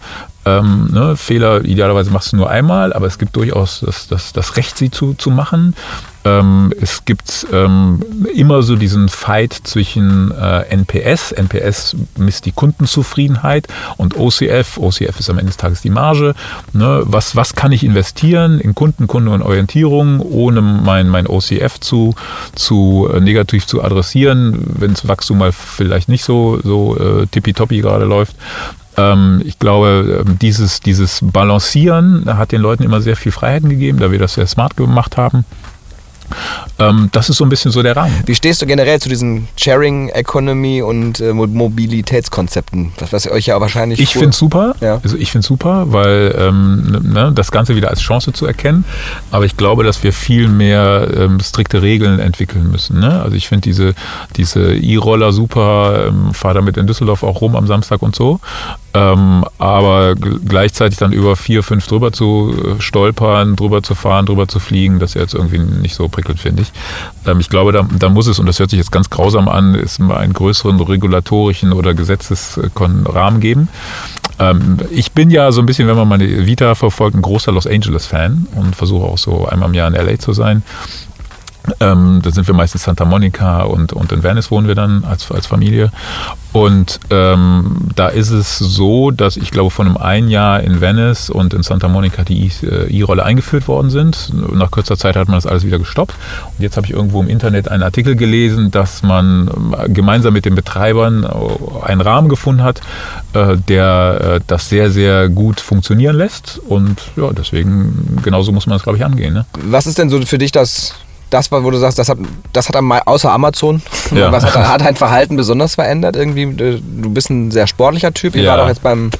[0.48, 4.56] Ähm, ne, Fehler idealerweise machst du nur einmal, aber es gibt durchaus das, das, das
[4.56, 5.76] Recht, sie zu, zu machen.
[6.24, 8.02] Ähm, es gibt ähm,
[8.34, 11.34] immer so diesen Fight zwischen äh, NPS.
[11.34, 14.78] NPS misst die Kundenzufriedenheit und OCF.
[14.78, 16.34] OCF ist am Ende des Tages die Marge.
[16.74, 17.04] Ne?
[17.06, 22.16] Was, was kann ich investieren in Kunden, Kunde und Orientierung, ohne mein, mein OCF zu,
[22.56, 27.82] zu äh, negativ zu adressieren, wenn das Wachstum mal vielleicht nicht so, so äh, tippitoppi
[27.82, 28.36] gerade läuft.
[28.98, 34.00] Ähm, ich glaube, ähm, dieses, dieses Balancieren hat den Leuten immer sehr viel Freiheiten gegeben,
[34.00, 35.46] da wir das sehr smart gemacht haben.
[36.80, 38.14] Ähm, das ist so ein bisschen so der Rahmen.
[38.26, 42.92] Wie stehst du generell zu diesen Sharing Economy und äh, Mobilitätskonzepten?
[43.00, 44.00] Was, was euch ja wahrscheinlich.
[44.00, 44.76] Ich finde es super.
[44.82, 45.00] Ja.
[45.02, 48.86] Also ich finde super, weil ähm, ne, das Ganze wieder als Chance zu erkennen.
[49.32, 53.00] Aber ich glaube, dass wir viel mehr ähm, strikte Regeln entwickeln müssen.
[53.00, 53.22] Ne?
[53.22, 53.96] Also ich finde diese
[54.36, 56.08] diese E-Roller super.
[56.08, 58.40] Ähm, Fahre damit in Düsseldorf auch rum am Samstag und so.
[58.98, 64.48] Ähm, aber gleichzeitig dann über vier, fünf drüber zu äh, stolpern, drüber zu fahren, drüber
[64.48, 66.72] zu fliegen, das ist jetzt irgendwie nicht so prickelnd, finde ich.
[67.28, 69.76] Ähm, ich glaube, da, da, muss es, und das hört sich jetzt ganz grausam an,
[69.76, 73.70] es einen größeren regulatorischen oder Gesetzesrahmen geben.
[74.40, 77.68] Ähm, ich bin ja so ein bisschen, wenn man meine Vita verfolgt, ein großer Los
[77.68, 80.64] Angeles-Fan und versuche auch so einmal im Jahr in LA zu sein.
[81.80, 85.32] Ähm, da sind wir meistens Santa Monica und, und in Venice wohnen wir dann als,
[85.32, 85.91] als Familie.
[86.53, 91.30] Und ähm, da ist es so, dass ich glaube, von einem ein Jahr in Venice
[91.30, 94.32] und in Santa Monica die äh, E-Rolle eingeführt worden sind.
[94.53, 96.15] Nach kurzer Zeit hat man das alles wieder gestoppt.
[96.58, 100.45] Und jetzt habe ich irgendwo im Internet einen Artikel gelesen, dass man äh, gemeinsam mit
[100.45, 102.82] den Betreibern äh, einen Rahmen gefunden hat,
[103.34, 106.60] äh, der äh, das sehr, sehr gut funktionieren lässt.
[106.67, 109.34] Und ja, deswegen, genauso muss man das, glaube ich, angehen.
[109.34, 109.45] Ne?
[109.65, 110.95] Was ist denn so für dich das
[111.30, 112.18] das, wo du sagst, das hat,
[112.54, 114.32] das hat außer Amazon, ja.
[114.32, 116.16] was hat, hat dein Verhalten besonders verändert?
[116.16, 118.36] Irgendwie, äh, du bist ein sehr sportlicher Typ.
[118.36, 118.52] Ihr ja.
[118.52, 119.12] war doch jetzt beim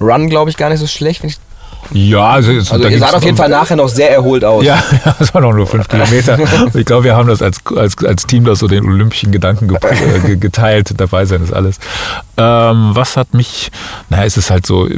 [0.00, 1.38] Run, glaube ich, gar nicht so schlecht, wenn ich
[1.92, 4.64] ja, also, jetzt, also ihr sah auf jeden Fall nachher noch sehr erholt aus.
[4.64, 6.38] Ja, ja das waren noch nur fünf Kilometer.
[6.74, 10.36] Ich glaube, wir haben das als, als, als Team das so den olympischen Gedanken äh,
[10.36, 10.92] geteilt.
[10.96, 11.78] Dabei sein ist alles.
[12.36, 13.70] Ähm, was hat mich,
[14.08, 14.88] naja, es ist halt so,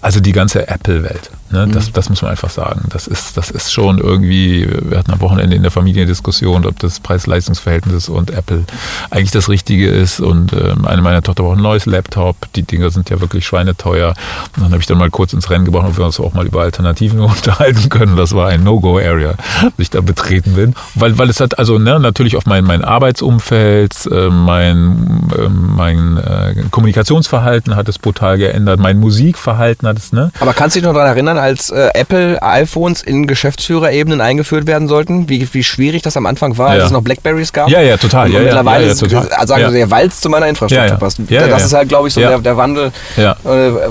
[0.00, 1.30] also die ganze Apple-Welt.
[1.50, 1.68] Ne?
[1.68, 1.92] Das, mhm.
[1.92, 2.86] das muss man einfach sagen.
[2.90, 6.78] Das ist, das ist schon irgendwie, wir hatten am Wochenende in der Familie Diskussion, ob
[6.78, 8.64] das Preis-Leistungs-Verhältnis und Apple
[9.10, 10.20] eigentlich das Richtige ist.
[10.20, 12.36] Und ähm, eine meiner Tochter braucht ein neues Laptop.
[12.54, 14.08] Die Dinger sind ja wirklich schweineteuer.
[14.56, 16.46] Und dann habe ich dann mal kurz ins Rennen gebracht, ob wir uns auch mal
[16.46, 18.16] über Alternativen unterhalten können.
[18.16, 20.74] Das war ein No-Go-Area, dass ich da betreten bin.
[20.94, 26.16] Weil, weil es hat also ne, natürlich auf mein, mein Arbeitsumfeld, äh, mein, äh, mein
[26.16, 30.30] äh, Kommunikationsverhalten hat es brutal geändert, mein Musikverhalten hat es, ne?
[30.40, 34.88] Aber kannst du dich noch daran erinnern, als äh, Apple iPhones in Geschäftsführerebenen eingeführt werden
[34.88, 36.74] sollten, wie, wie schwierig das am Anfang war, ja.
[36.74, 37.68] als es noch Blackberries gab?
[37.68, 38.28] Ja, ja, total.
[38.28, 39.26] Und ja, mittlerweile ja, ja, total.
[39.26, 39.70] Ist, sagen ja.
[39.70, 41.20] der Walz zu meiner Infrastruktur passt.
[41.28, 43.34] das ist halt, glaube ich, so der, der, Wandel, äh,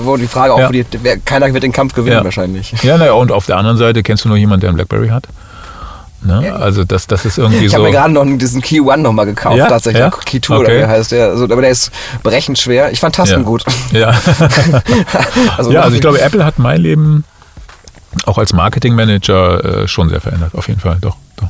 [0.00, 2.74] wo die Frage auch, die, wer, keiner wird den Kampf gewinnen wahrscheinlich.
[2.82, 5.28] Ja, naja, und auf der anderen Seite, kennst du noch jemanden, der ein Blackberry hat?
[6.24, 6.54] Ne?
[6.54, 7.66] Also das, das ist irgendwie ich so.
[7.66, 9.66] Ich habe mir gerade noch diesen Key One nochmal gekauft, ja?
[9.66, 10.00] tatsächlich.
[10.00, 10.10] Ja?
[10.10, 10.64] Key 2 okay.
[10.64, 11.28] oder wie heißt der.
[11.28, 11.90] Also, aber der ist
[12.22, 12.90] brechend schwer.
[12.92, 13.42] Ich fand Tasten ja.
[13.42, 13.64] gut.
[13.92, 14.08] Ja.
[15.58, 17.24] also, ja, also ich glaube, Apple hat mein Leben
[18.26, 20.54] auch als Marketingmanager äh, schon sehr verändert.
[20.54, 21.16] Auf jeden Fall, doch.
[21.36, 21.48] doch.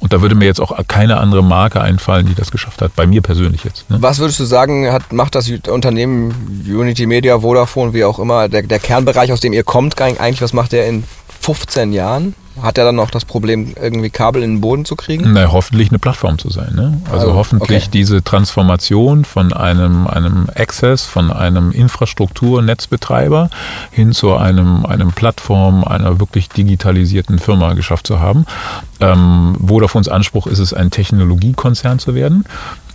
[0.00, 2.96] Und da würde mir jetzt auch keine andere Marke einfallen, die das geschafft hat.
[2.96, 3.88] Bei mir persönlich jetzt.
[3.90, 3.98] Ne?
[4.00, 8.62] Was würdest du sagen, hat, macht das Unternehmen Unity Media, Vodafone, wie auch immer, der,
[8.62, 11.04] der Kernbereich, aus dem ihr kommt, eigentlich, was macht der in
[11.40, 12.34] 15 Jahren?
[12.62, 15.32] hat er dann noch das Problem, irgendwie Kabel in den Boden zu kriegen?
[15.32, 16.74] Na, hoffentlich eine Plattform zu sein.
[16.74, 17.00] Ne?
[17.06, 17.90] Also, Also, hoffentlich okay.
[17.92, 23.50] diese Transformation von einem, einem Access, von einem Infrastrukturnetzbetreiber
[23.90, 28.44] hin zu einem, einem Plattform einer wirklich digitalisierten Firma geschafft zu haben.
[29.00, 32.44] Ähm, Vodafones Anspruch ist es, ein Technologiekonzern zu werden.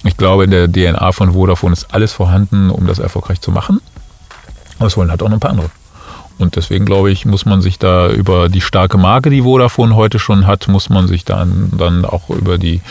[0.04, 3.82] Ich glaube, in der DNA von Vodafone ist alles vorhanden, um das erfolgreich zu machen.
[4.78, 5.70] Aber es wollen halt auch noch ein paar andere.
[6.38, 10.20] Und deswegen glaube ich, muss man sich da über die starke Marke, die Vodafone heute
[10.20, 12.82] schon hat, muss man sich dann, dann auch über die,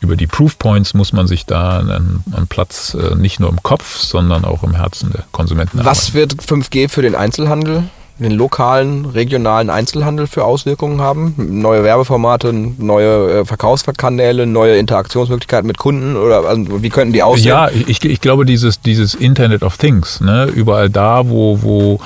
[0.00, 3.62] über die Proof Points, muss man sich da einen, einen Platz äh, nicht nur im
[3.62, 7.84] Kopf, sondern auch im Herzen der Konsumenten Was wird 5G für den Einzelhandel,
[8.18, 11.34] den lokalen, regionalen Einzelhandel für Auswirkungen haben?
[11.38, 17.48] Neue Werbeformate, neue äh, Verkaufskanäle, neue Interaktionsmöglichkeiten mit Kunden oder also, wie könnten die aussehen?
[17.48, 22.00] Ja, ich, ich glaube, dieses, dieses Internet of Things, ne, überall da, wo, wo,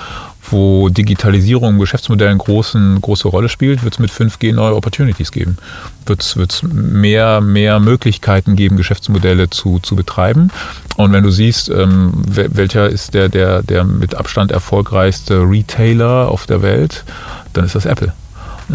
[0.51, 5.33] wo Digitalisierung im Geschäftsmodell eine großen, große Rolle spielt, wird es mit 5G neue Opportunities
[5.33, 5.57] geben.
[6.07, 10.51] Wird es mehr, mehr Möglichkeiten geben, Geschäftsmodelle zu, zu betreiben.
[10.97, 16.29] Und wenn du siehst, ähm, wel- welcher ist der, der, der mit Abstand erfolgreichste Retailer
[16.29, 17.05] auf der Welt,
[17.53, 18.13] dann ist das Apple.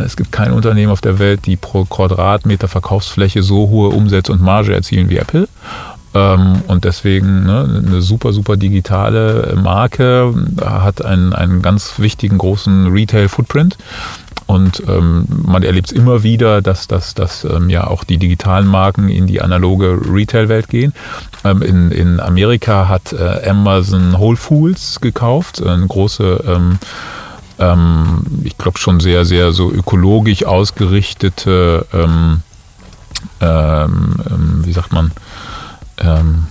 [0.05, 4.39] Es gibt kein Unternehmen auf der Welt, die pro Quadratmeter Verkaufsfläche so hohe Umsätze und
[4.41, 5.47] Marge erzielen wie Apple.
[6.13, 12.87] Ähm, und deswegen ne, eine super, super digitale Marke hat einen, einen ganz wichtigen großen
[12.87, 13.77] Retail-Footprint.
[14.49, 18.65] Und ähm, man erlebt es immer wieder, dass, dass, dass ähm, ja auch die digitalen
[18.65, 20.93] Marken in die analoge Retail-Welt gehen.
[21.45, 26.79] Ähm, in, in Amerika hat äh, Amazon Whole Foods gekauft, eine große ähm,
[27.59, 31.85] ähm, ich glaube schon sehr, sehr so ökologisch ausgerichtete,
[33.41, 35.11] wie sagt man,
[36.01, 36.47] ähm,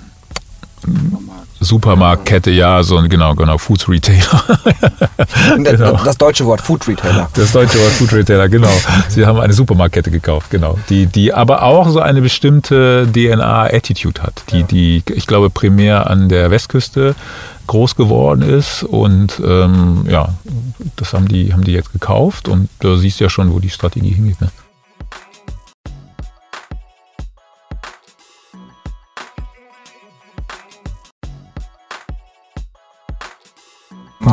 [1.60, 4.44] Supermarktkette, ja, so ein, genau, genau, Food Retailer.
[5.56, 6.00] genau.
[6.04, 7.28] Das deutsche Wort Food Retailer.
[7.34, 8.70] Das deutsche Wort Food Retailer, genau.
[9.08, 10.78] Sie haben eine Supermarktkette gekauft, genau.
[10.88, 16.28] Die, die aber auch so eine bestimmte DNA-Attitude hat, die, die, ich glaube, primär an
[16.28, 17.16] der Westküste
[17.66, 20.34] groß geworden ist und ähm, ja,
[20.96, 23.68] das haben die, haben die jetzt gekauft und da siehst du ja schon, wo die
[23.68, 24.40] Strategie hingeht.
[24.40, 24.48] Ne?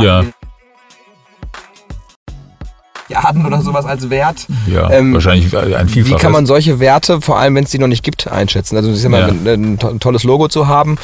[0.02, 0.24] Ja.
[3.08, 4.48] Milliarden oder sowas als Wert.
[4.68, 6.22] Ja, Ähm, wahrscheinlich ein Wie Vielfaches.
[6.22, 8.76] kann man solche Werte, vor allem wenn es die noch nicht gibt, einschätzen?
[8.78, 9.28] Also ich sag mal, Ja.
[9.28, 10.98] ein, ein to- ein tolles Logo zu haben,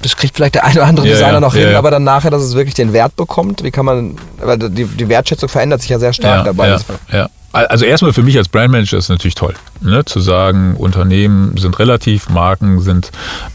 [0.00, 1.78] das kriegt vielleicht der eine oder andere Ja, Designer noch ja, hin, ja.
[1.78, 5.08] aber dann nachher, dass es wirklich den Wert bekommt, wie kann man, aber die, die
[5.08, 6.68] Wertschätzung verändert sich ja sehr stark dabei.
[6.68, 6.78] Ja,
[7.12, 7.28] ja.
[7.66, 11.78] Also erstmal für mich als Brandmanager ist es natürlich toll, ne, zu sagen, Unternehmen sind
[11.78, 13.10] relativ, Marken sind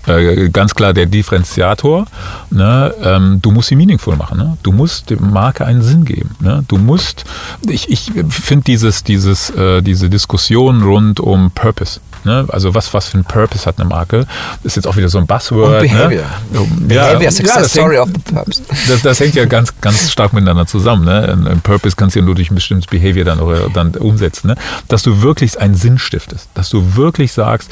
[0.07, 2.05] äh, ganz klar der Differenziator.
[2.49, 4.37] Ne, ähm, du musst sie meaningful machen.
[4.37, 4.57] Ne?
[4.63, 6.35] Du musst der Marke einen Sinn geben.
[6.39, 6.63] Ne?
[6.67, 7.25] Du musst,
[7.67, 11.99] ich, ich finde dieses, dieses, äh, diese Diskussion rund um Purpose.
[12.25, 12.45] Ne?
[12.49, 14.25] Also was, was für ein Purpose hat eine Marke?
[14.63, 15.81] ist jetzt auch wieder so ein Buzzword.
[15.81, 16.23] Und Behavior.
[16.51, 16.67] Ne?
[16.87, 18.61] Behavior, Success das Story hängt- of the Purpose.
[18.87, 21.05] das, das hängt ja ganz, ganz stark miteinander zusammen.
[21.05, 21.29] Ne?
[21.29, 24.47] Ein, ein Purpose kannst du ja nur durch ein bestimmtes Behavior dann, oder, dann umsetzen.
[24.47, 24.55] Ne?
[24.87, 26.49] Dass du wirklich einen Sinn stiftest.
[26.53, 27.69] Dass du wirklich sagst,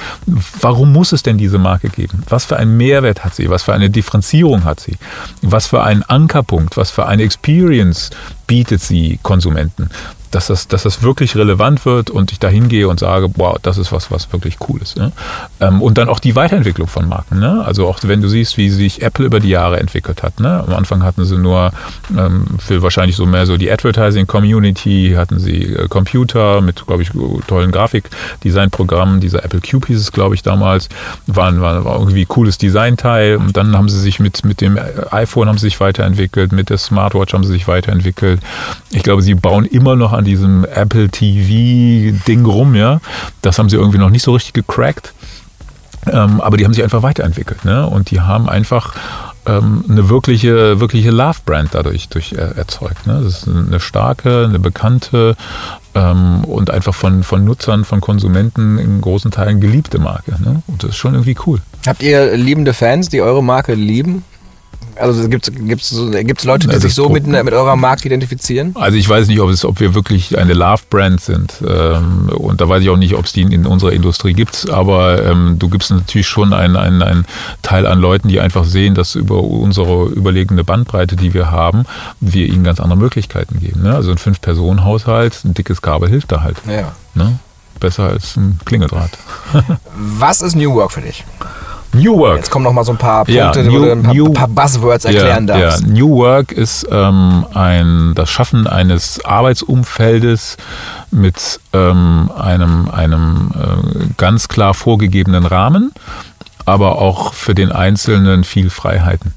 [0.62, 2.24] warum muss es denn diese Marke geben?
[2.30, 3.50] Was für einen Mehrwert hat sie?
[3.50, 4.98] Was für eine Differenzierung hat sie?
[5.42, 6.78] Was für einen Ankerpunkt?
[6.78, 8.10] Was für eine Experience
[8.48, 9.90] bietet sie Konsumenten?
[10.32, 13.78] Dass das, dass das wirklich relevant wird und ich da hingehe und sage, wow, das
[13.78, 14.98] ist was, was wirklich cool ist.
[14.98, 15.12] Ne?
[15.80, 17.39] Und dann auch die Weiterentwicklung von Marken.
[17.39, 17.63] Ne?
[17.65, 20.39] Also auch wenn du siehst, wie sich Apple über die Jahre entwickelt hat.
[20.39, 20.63] Ne?
[20.65, 21.72] Am Anfang hatten sie nur
[22.17, 27.04] ähm, für wahrscheinlich so mehr so die Advertising Community, hatten sie äh, Computer mit, glaube
[27.04, 27.12] ich,
[27.48, 29.20] tollen Grafikdesignprogrammen.
[29.20, 30.89] Dieser Apple Cube hieß es, glaube ich, damals.
[31.28, 33.38] War, war, war irgendwie cooles Designteil.
[33.38, 34.80] Und dann haben sie sich mit, mit dem
[35.12, 38.41] iPhone haben sie sich weiterentwickelt, mit der Smartwatch haben sie sich weiterentwickelt.
[38.91, 43.00] Ich glaube, sie bauen immer noch an diesem Apple TV-Ding rum, ja.
[43.42, 45.14] Das haben sie irgendwie noch nicht so richtig gecrackt.
[46.12, 47.86] Ähm, aber die haben sich einfach weiterentwickelt, ne?
[47.86, 48.96] Und die haben einfach
[49.46, 53.08] ähm, eine wirkliche, wirkliche Love-Brand dadurch durch, äh, erzeugt.
[53.08, 53.22] Ne?
[53.24, 55.36] Das ist eine starke, eine bekannte
[55.96, 60.32] ähm, und einfach von, von Nutzern, von Konsumenten in großen Teilen geliebte Marke.
[60.42, 60.62] Ne?
[60.68, 61.60] Und das ist schon irgendwie cool.
[61.88, 64.24] Habt ihr liebende Fans, die eure Marke lieben?
[64.95, 68.75] Also gibt es Leute, die das sich so mit, mit eurer Marke identifizieren?
[68.75, 71.54] Also ich weiß nicht, ob, es, ob wir wirklich eine Love-Brand sind.
[71.67, 74.69] Ähm, und da weiß ich auch nicht, ob es die in, in unserer Industrie gibt.
[74.69, 77.25] Aber ähm, du gibst natürlich schon einen, einen, einen
[77.62, 81.86] Teil an Leuten, die einfach sehen, dass über unsere überlegene Bandbreite, die wir haben,
[82.19, 83.84] wir ihnen ganz andere Möglichkeiten geben.
[83.84, 83.95] Ne?
[83.95, 86.58] Also ein Fünf-Personen-Haushalt, ein dickes Kabel hilft da halt.
[86.67, 86.93] Ja.
[87.13, 87.39] Ne?
[87.80, 89.12] Besser als ein Klingeldraht.
[89.95, 91.25] Was ist New Work für dich?
[91.93, 92.38] New Work.
[92.38, 94.47] Jetzt kommen noch mal so ein paar Punkte, Ja, New- du ein paar, New- paar
[94.47, 95.82] Buzzwords erklären ja, darfst.
[95.82, 95.88] Ja.
[95.88, 100.58] New Work ist ähm, ein, das Schaffen eines Arbeitsumfeldes
[101.12, 105.91] mit ähm, einem, einem äh, ganz klar vorgegebenen Rahmen,
[106.65, 109.34] aber auch für den Einzelnen viel Freiheiten.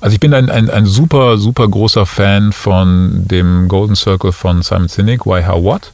[0.00, 4.62] Also ich bin ein, ein, ein super, super großer Fan von dem Golden Circle von
[4.62, 5.92] Simon Sinek, Why, How, What.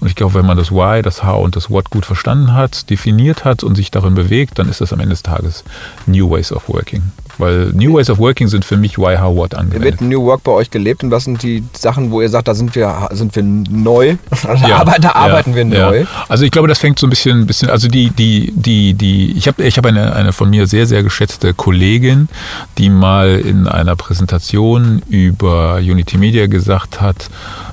[0.00, 2.90] Und ich glaube, wenn man das Why, das How und das What gut verstanden hat,
[2.90, 5.64] definiert hat und sich darin bewegt, dann ist das am Ende des Tages
[6.06, 7.02] New Ways of Working.
[7.38, 10.00] Weil New Ways of Working sind für mich Why, How, What angewendet.
[10.00, 12.54] Wird New Work bei euch gelebt und was sind die Sachen, wo ihr sagt, da
[12.54, 14.16] sind wir, sind wir neu?
[14.42, 15.90] Da, Ja, arbeit- da ja, arbeiten wir ja.
[15.90, 16.04] neu.
[16.28, 19.48] Also ich glaube, das fängt so ein bisschen, bisschen also die, die, die, die, ich
[19.48, 22.28] habe ich hab eine, eine von mir sehr, sehr geschätzte Kollegin,
[22.78, 27.28] die mal in einer Präsentation über Unity Media gesagt hat,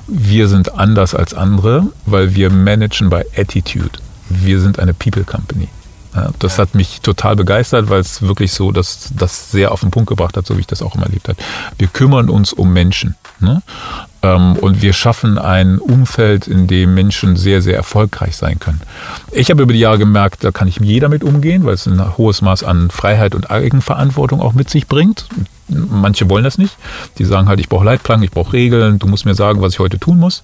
[0.06, 3.90] wir sind anders als andere, weil wir managen bei Attitude.
[4.28, 5.68] Wir sind eine People Company.
[6.38, 10.08] Das hat mich total begeistert, weil es wirklich so das, das sehr auf den Punkt
[10.08, 11.38] gebracht hat, so wie ich das auch immer erlebt habe.
[11.78, 13.14] Wir kümmern uns um Menschen.
[13.38, 13.62] Ne?
[14.22, 18.80] Ähm, und wir schaffen ein Umfeld, in dem Menschen sehr, sehr erfolgreich sein können.
[19.30, 22.18] Ich habe über die Jahre gemerkt, da kann ich jeder mit umgehen, weil es ein
[22.18, 25.26] hohes Maß an Freiheit und Eigenverantwortung auch mit sich bringt.
[25.70, 26.76] Manche wollen das nicht.
[27.18, 29.78] Die sagen halt, ich brauche Leitplanken, ich brauche Regeln, du musst mir sagen, was ich
[29.78, 30.42] heute tun muss.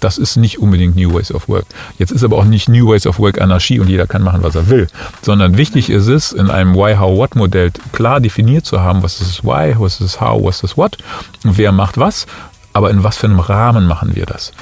[0.00, 1.66] Das ist nicht unbedingt New Ways of Work.
[1.98, 4.54] Jetzt ist aber auch nicht New Ways of Work Anarchie und jeder kann machen, was
[4.54, 4.86] er will.
[5.22, 9.20] Sondern wichtig ist es, in einem Why, How, What Modell klar definiert zu haben, was
[9.20, 10.98] ist das Why, was ist das How, was ist das What
[11.42, 12.26] wer macht was,
[12.72, 14.52] aber in was für einem Rahmen machen wir das.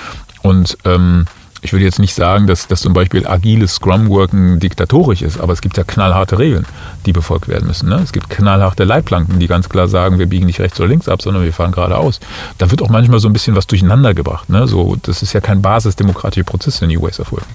[0.42, 1.26] Und ähm,
[1.66, 5.60] ich würde jetzt nicht sagen, dass, dass zum Beispiel agiles Scrum-Worken diktatorisch ist, aber es
[5.60, 6.64] gibt ja knallharte Regeln,
[7.06, 7.88] die befolgt werden müssen.
[7.88, 7.96] Ne?
[7.96, 11.22] Es gibt knallharte Leitplanken, die ganz klar sagen, wir biegen nicht rechts oder links ab,
[11.22, 12.20] sondern wir fahren geradeaus.
[12.58, 14.48] Da wird auch manchmal so ein bisschen was durcheinander gebracht.
[14.48, 14.68] Ne?
[14.68, 17.48] So, das ist ja kein basisdemokratischer Prozess in New Ways of Working.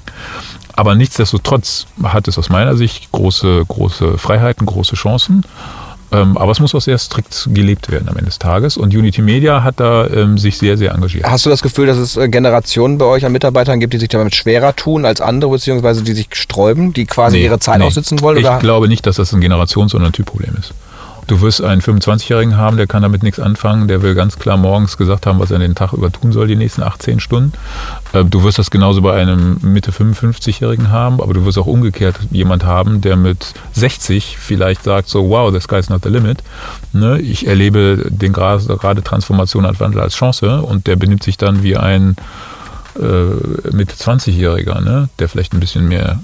[0.76, 5.46] Aber nichtsdestotrotz hat es aus meiner Sicht große, große Freiheiten, große Chancen.
[6.14, 8.76] Ähm, aber es muss auch sehr strikt gelebt werden am Ende des Tages.
[8.76, 11.26] Und Unity Media hat da ähm, sich sehr, sehr engagiert.
[11.26, 14.10] Hast du das Gefühl, dass es äh, Generationen bei euch an Mitarbeitern gibt, die sich
[14.10, 17.86] damit schwerer tun als andere, beziehungsweise die sich sträuben, die quasi Nee, ihre Zeit nee.
[17.86, 18.38] aussitzen wollen?
[18.38, 18.60] Ich Oder?
[18.60, 20.74] glaube nicht, dass das ein Generations- oder ein Typproblem ist.
[21.28, 24.98] Du wirst einen 25-Jährigen haben, der kann damit nichts anfangen, der will ganz klar morgens
[24.98, 27.54] gesagt haben, was er den Tag über tun soll, die nächsten 18 Stunden.
[28.14, 32.16] Äh, Du wirst das genauso bei einem Mitte 55-Jährigen haben, aber du wirst auch umgekehrt
[32.32, 36.44] jemand haben, der mit 60 vielleicht sagt so, wow, the sky's not the limit.
[36.94, 37.20] Ne?
[37.20, 41.64] Ich erlebe den gerade gerade Transformation und Wandel als Chance und der benimmt sich dann
[41.64, 42.16] wie ein
[43.00, 45.10] äh, Mitte 20-Jähriger, ne?
[45.20, 46.20] der vielleicht ein bisschen mehr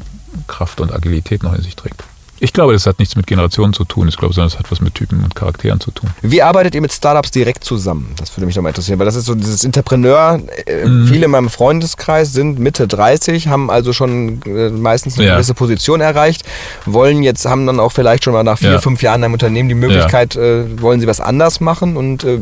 [0.48, 2.04] Kraft und Agilität noch in sich trägt.
[2.40, 4.80] Ich glaube, das hat nichts mit Generationen zu tun, ich glaube, sondern es hat was
[4.82, 6.10] mit Typen und Charakteren zu tun.
[6.22, 8.14] Wie arbeitet ihr mit Startups direkt zusammen?
[8.18, 10.40] Das würde mich nochmal interessieren, weil das ist so dieses Entrepreneur.
[10.66, 11.08] Äh, Mhm.
[11.08, 15.34] Viele in meinem Freundeskreis sind Mitte 30, haben also schon äh, meistens eine Ja.
[15.36, 16.44] gewisse Position erreicht,
[16.86, 18.80] wollen jetzt, haben dann auch vielleicht schon mal nach vier, Ja.
[18.80, 22.40] fünf Jahren im Unternehmen die Möglichkeit, äh, wollen sie was anders machen und äh,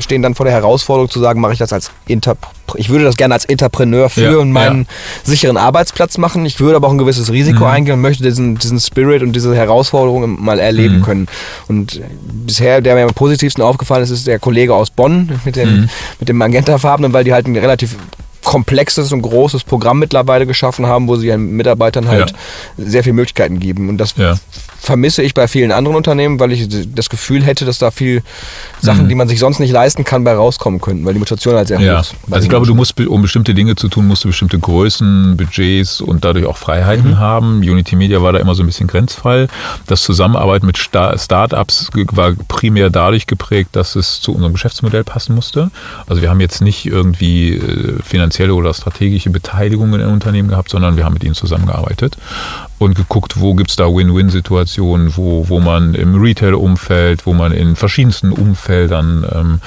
[0.00, 2.50] stehen dann vor der Herausforderung zu sagen, mache ich das als Interpreneur.
[2.76, 4.86] Ich würde das gerne als Entrepreneur für Ja, meinen ja.
[5.24, 6.44] sicheren Arbeitsplatz machen.
[6.46, 7.70] Ich würde aber auch ein gewisses Risiko Mhm.
[7.70, 11.02] eingehen und möchte diesen, diesen Spirit und diese Herausforderung mal erleben Mhm.
[11.02, 11.26] können.
[11.68, 12.00] Und
[12.46, 15.88] bisher, der mir am positivsten aufgefallen ist, ist der Kollege aus Bonn mit, den, Mhm.
[16.18, 17.96] mit dem Magentafarbenen, weil die halt ein relativ
[18.44, 22.32] komplexes und großes Programm mittlerweile geschaffen haben, wo sie ihren Mitarbeitern halt
[22.78, 23.88] sehr viele Möglichkeiten geben.
[23.88, 24.34] Und das Ja.
[24.80, 28.22] vermisse ich bei vielen anderen Unternehmen, weil ich das Gefühl hätte, dass da viel
[28.80, 29.08] Sachen, Mhm.
[29.10, 31.78] die man sich sonst nicht leisten kann, bei rauskommen könnten, weil die Motivation halt sehr
[31.80, 32.14] Ja, hoch ist.
[32.30, 36.00] also ich glaube, du musst, um bestimmte Dinge zu tun, musst du bestimmte Größen, Budgets
[36.00, 37.58] und dadurch auch Freiheiten haben.
[37.58, 39.48] Unity Media war da immer so ein bisschen Grenzfall.
[39.86, 45.34] Das Zusammenarbeiten mit Sta- Startups war primär dadurch geprägt, dass es zu unserem Geschäftsmodell passen
[45.34, 45.70] musste.
[46.06, 47.98] Also wir haben jetzt nicht irgendwie äh,
[48.30, 52.16] finanzielle oder strategische Beteiligungen in Unternehmen gehabt, sondern wir haben mit ihnen zusammengearbeitet
[52.78, 57.74] und geguckt, wo gibt es da Win-Win-Situationen, wo, wo man im Retail-Umfeld, wo man in
[57.74, 59.60] verschiedensten Umfeldern ähm,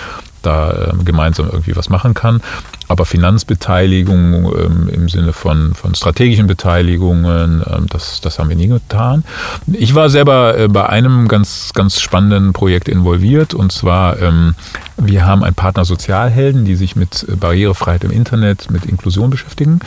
[0.46, 2.42] da ähm, gemeinsam irgendwie was machen kann.
[2.88, 8.68] Aber Finanzbeteiligung ähm, im Sinne von, von strategischen Beteiligungen, ähm, das, das haben wir nie
[8.68, 9.24] getan.
[9.72, 14.56] Ich war selber äh, bei einem ganz, ganz spannenden Projekt involviert und zwar, ähm,
[14.98, 19.80] wir haben einen Partner Sozialhelden, die sich mit äh, Barrierefreiheit im Internet, mit Inklusion beschäftigen.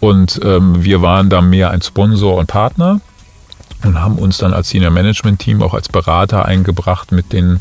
[0.00, 3.00] Und ähm, wir waren da mehr ein Sponsor und Partner
[3.84, 7.60] und haben uns dann als Senior Management Team auch als Berater eingebracht mit den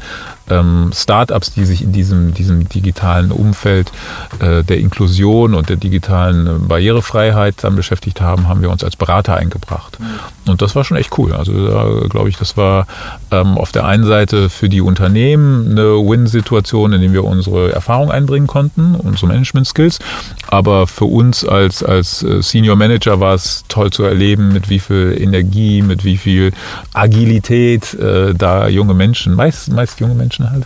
[0.49, 3.91] ähm, Startups, die sich in diesem, diesem digitalen Umfeld
[4.39, 8.95] äh, der Inklusion und der digitalen äh, Barrierefreiheit dann beschäftigt haben, haben wir uns als
[8.95, 9.99] Berater eingebracht.
[9.99, 10.51] Mhm.
[10.51, 11.33] Und das war schon echt cool.
[11.33, 12.87] Also da glaube ich, das war
[13.31, 18.11] ähm, auf der einen Seite für die Unternehmen eine Win-Situation, in der wir unsere Erfahrung
[18.11, 19.99] einbringen konnten, unsere Management-Skills.
[20.47, 24.79] Aber für uns als, als äh, Senior Manager war es toll zu erleben, mit wie
[24.79, 26.51] viel Energie, mit wie viel
[26.93, 30.65] Agilität äh, da junge Menschen, meist, meist junge Menschen halt,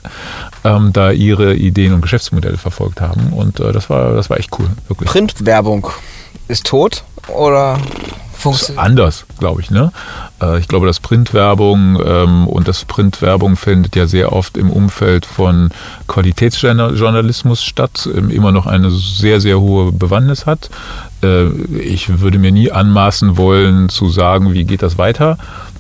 [0.64, 3.34] ähm, da ihre Ideen und Geschäftsmodelle verfolgt haben.
[3.34, 5.10] Und äh, das, war, das war echt cool, wirklich.
[5.10, 5.88] Printwerbung
[6.48, 7.80] ist tot oder
[8.44, 8.86] funktioniert?
[8.86, 9.72] Anders, glaube ich.
[9.72, 9.92] Ne?
[10.42, 15.26] Äh, ich glaube, dass Printwerbung ähm, und das Printwerbung findet ja sehr oft im Umfeld
[15.26, 15.70] von
[16.08, 20.70] Qualitätsjournalismus statt, ähm, immer noch eine sehr, sehr hohe Bewandtnis hat.
[21.24, 21.48] Äh,
[21.80, 25.38] ich würde mir nie anmaßen wollen zu sagen, wie geht das weiter.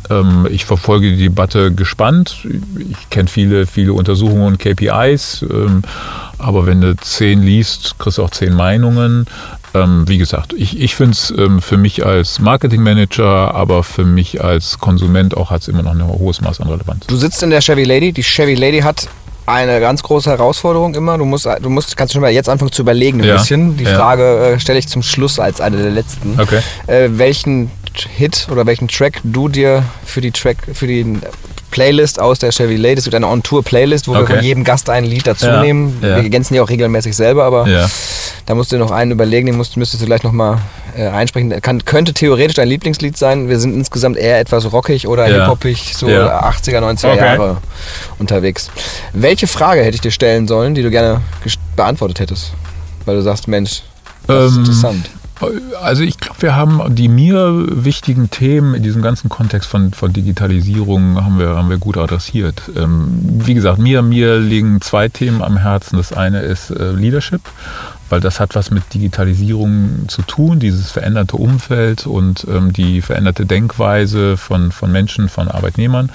[0.10, 2.47] Ähm, ich verfolge die Debatte gespannt.
[2.89, 5.45] Ich kenne viele, viele Untersuchungen und KPIs.
[5.49, 5.84] Ähm,
[6.38, 9.26] aber wenn du zehn liest, kriegst du auch zehn Meinungen.
[9.74, 11.34] Ähm, wie gesagt, ich, ich finde es
[11.64, 16.06] für mich als Marketingmanager, aber für mich als Konsument auch hat es immer noch ein
[16.06, 17.08] hohes Maß an Relevanz.
[17.08, 18.12] Du sitzt in der Chevy Lady.
[18.12, 19.08] Die Chevy Lady hat
[19.45, 21.18] eine ganz große Herausforderung immer.
[21.18, 23.38] Du musst, du musst, kannst schon mal jetzt anfangen zu überlegen ein ja.
[23.38, 23.78] bisschen.
[23.78, 23.95] Die ja.
[23.95, 26.39] Frage äh, stelle ich zum Schluss als eine der letzten.
[26.39, 26.60] Okay.
[26.88, 31.18] Äh, welchen Hit oder welchen Track du dir für die Track, für die
[31.74, 33.00] Playlist aus der Chevy Lady.
[33.00, 34.20] Es gibt eine On-Tour-Playlist, wo okay.
[34.22, 35.98] wir von jedem Gast ein Lied dazu ja, nehmen.
[36.02, 36.10] Ja.
[36.10, 37.89] Wir ergänzen die auch regelmäßig selber, aber ja.
[38.46, 40.60] da musst du dir noch einen überlegen, den musst, müsstest du gleich nochmal
[40.96, 41.50] äh, einsprechen.
[41.64, 43.50] Kann, könnte theoretisch dein Lieblingslied sein.
[43.50, 47.18] Wir sind insgesamt eher etwas rockig oder hip-hoppig, so 80er, 90er okay.
[47.18, 47.58] Jahre
[48.20, 48.70] unterwegs.
[49.14, 51.22] Welche Frage hätte ich dir stellen sollen, die du gerne
[51.76, 52.54] beantwortet hättest?
[53.06, 53.82] Weil du sagst, Mensch,
[54.28, 55.10] das ist ähm, interessant.
[55.82, 60.14] Also ich glaube, wir haben die mir wichtigen Themen in diesem ganzen Kontext von, von
[60.14, 62.62] Digitalisierung haben wir, haben wir gut adressiert.
[62.76, 65.98] Ähm, wie gesagt, mir, mir liegen zwei Themen am Herzen.
[65.98, 67.41] Das eine ist äh, Leadership,
[68.10, 73.46] weil das hat was mit Digitalisierung zu tun, dieses veränderte Umfeld und ähm, die veränderte
[73.46, 76.12] Denkweise von, von Menschen, von Arbeitnehmern.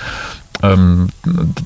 [0.63, 1.09] Ähm,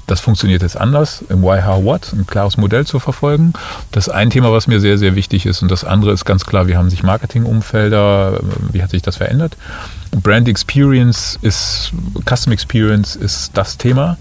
[0.06, 3.52] das funktioniert jetzt anders, im Why, How, What, ein klares Modell zu verfolgen.
[3.90, 5.62] Das ist ein Thema, was mir sehr, sehr wichtig ist.
[5.62, 8.40] Und das andere ist ganz klar, wie haben sich Marketingumfelder,
[8.70, 9.56] wie hat sich das verändert?
[10.10, 11.92] Brand Experience ist,
[12.28, 14.18] Custom Experience ist das Thema.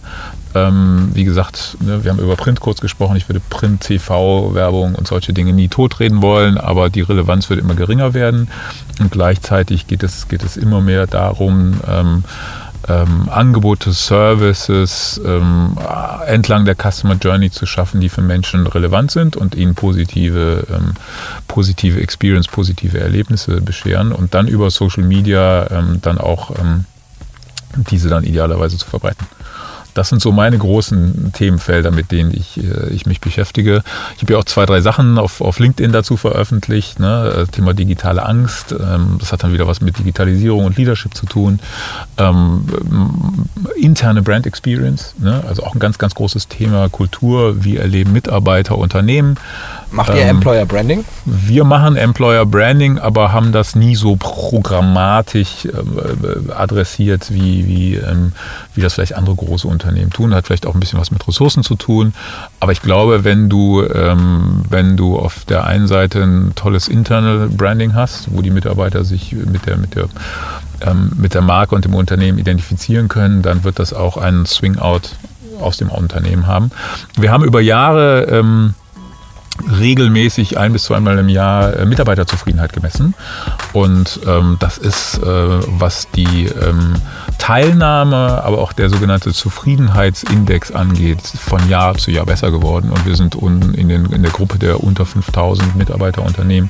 [0.54, 3.16] Ähm, wie gesagt, ne, wir haben über Print kurz gesprochen.
[3.16, 7.60] Ich würde Print, TV, Werbung und solche Dinge nie totreden wollen, aber die Relevanz wird
[7.60, 8.50] immer geringer werden.
[9.00, 12.24] Und gleichzeitig geht es, geht es immer mehr darum, ähm,
[12.88, 15.78] ähm, Angebote, Services ähm,
[16.26, 20.94] entlang der Customer Journey zu schaffen, die für Menschen relevant sind und ihnen positive, ähm,
[21.48, 26.86] positive Experience, positive Erlebnisse bescheren und dann über Social Media ähm, dann auch ähm,
[27.76, 29.28] diese dann idealerweise zu verbreiten.
[29.94, 33.84] Das sind so meine großen Themenfelder, mit denen ich, äh, ich mich beschäftige.
[34.16, 37.00] Ich habe ja auch zwei, drei Sachen auf, auf LinkedIn dazu veröffentlicht.
[37.00, 37.46] Ne?
[37.52, 38.72] Thema digitale Angst.
[38.72, 41.60] Ähm, das hat dann wieder was mit Digitalisierung und Leadership zu tun.
[42.18, 42.66] Ähm,
[43.76, 45.44] interne Brand Experience, ne?
[45.48, 46.90] also auch ein ganz, ganz großes Thema.
[46.90, 49.36] Kultur, wie erleben Mitarbeiter, Unternehmen.
[49.92, 51.04] Macht ihr ähm, Employer Branding?
[51.26, 58.32] Wir machen Employer Branding, aber haben das nie so programmatisch äh, adressiert, wie, wie, ähm,
[58.74, 60.34] wie das vielleicht andere große Unternehmen tun.
[60.34, 62.14] Hat vielleicht auch ein bisschen was mit Ressourcen zu tun.
[62.60, 67.50] Aber ich glaube, wenn du, ähm, wenn du auf der einen Seite ein tolles Internal
[67.50, 70.08] Branding hast, wo die Mitarbeiter sich mit der, mit der
[70.82, 75.16] ähm, mit der Marke und dem Unternehmen identifizieren können, dann wird das auch einen Swing-Out
[75.60, 76.72] aus dem Unternehmen haben.
[77.18, 78.74] Wir haben über Jahre ähm,
[79.80, 83.14] regelmäßig ein bis zweimal im Jahr äh, Mitarbeiterzufriedenheit gemessen.
[83.74, 86.96] Und ähm, das ist, äh, was die ähm,
[87.38, 92.92] Teilnahme, aber auch der sogenannte Zufriedenheitsindex angeht, von Jahr zu Jahr besser geworden.
[92.92, 96.70] Und wir sind unten in, den, in der Gruppe der unter 5000 Mitarbeiterunternehmen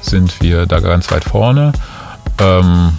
[0.00, 1.72] sind wir da ganz weit vorne.
[2.40, 2.92] Ähm,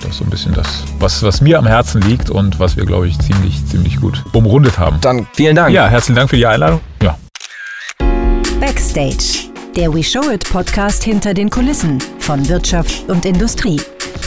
[0.00, 2.86] das ist so ein bisschen das, was, was mir am Herzen liegt und was wir,
[2.86, 4.98] glaube ich, ziemlich, ziemlich gut umrundet haben.
[5.00, 5.74] Dann vielen Dank.
[5.74, 6.80] Ja, herzlichen Dank für die Einladung.
[7.02, 7.16] Ja.
[8.60, 13.80] Backstage, der We Show It Podcast hinter den Kulissen von Wirtschaft und Industrie.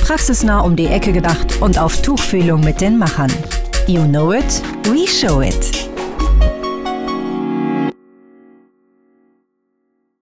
[0.05, 3.31] Praxisnah um die Ecke gedacht und auf Tuchfühlung mit den Machern.
[3.87, 5.92] You know it, we show it.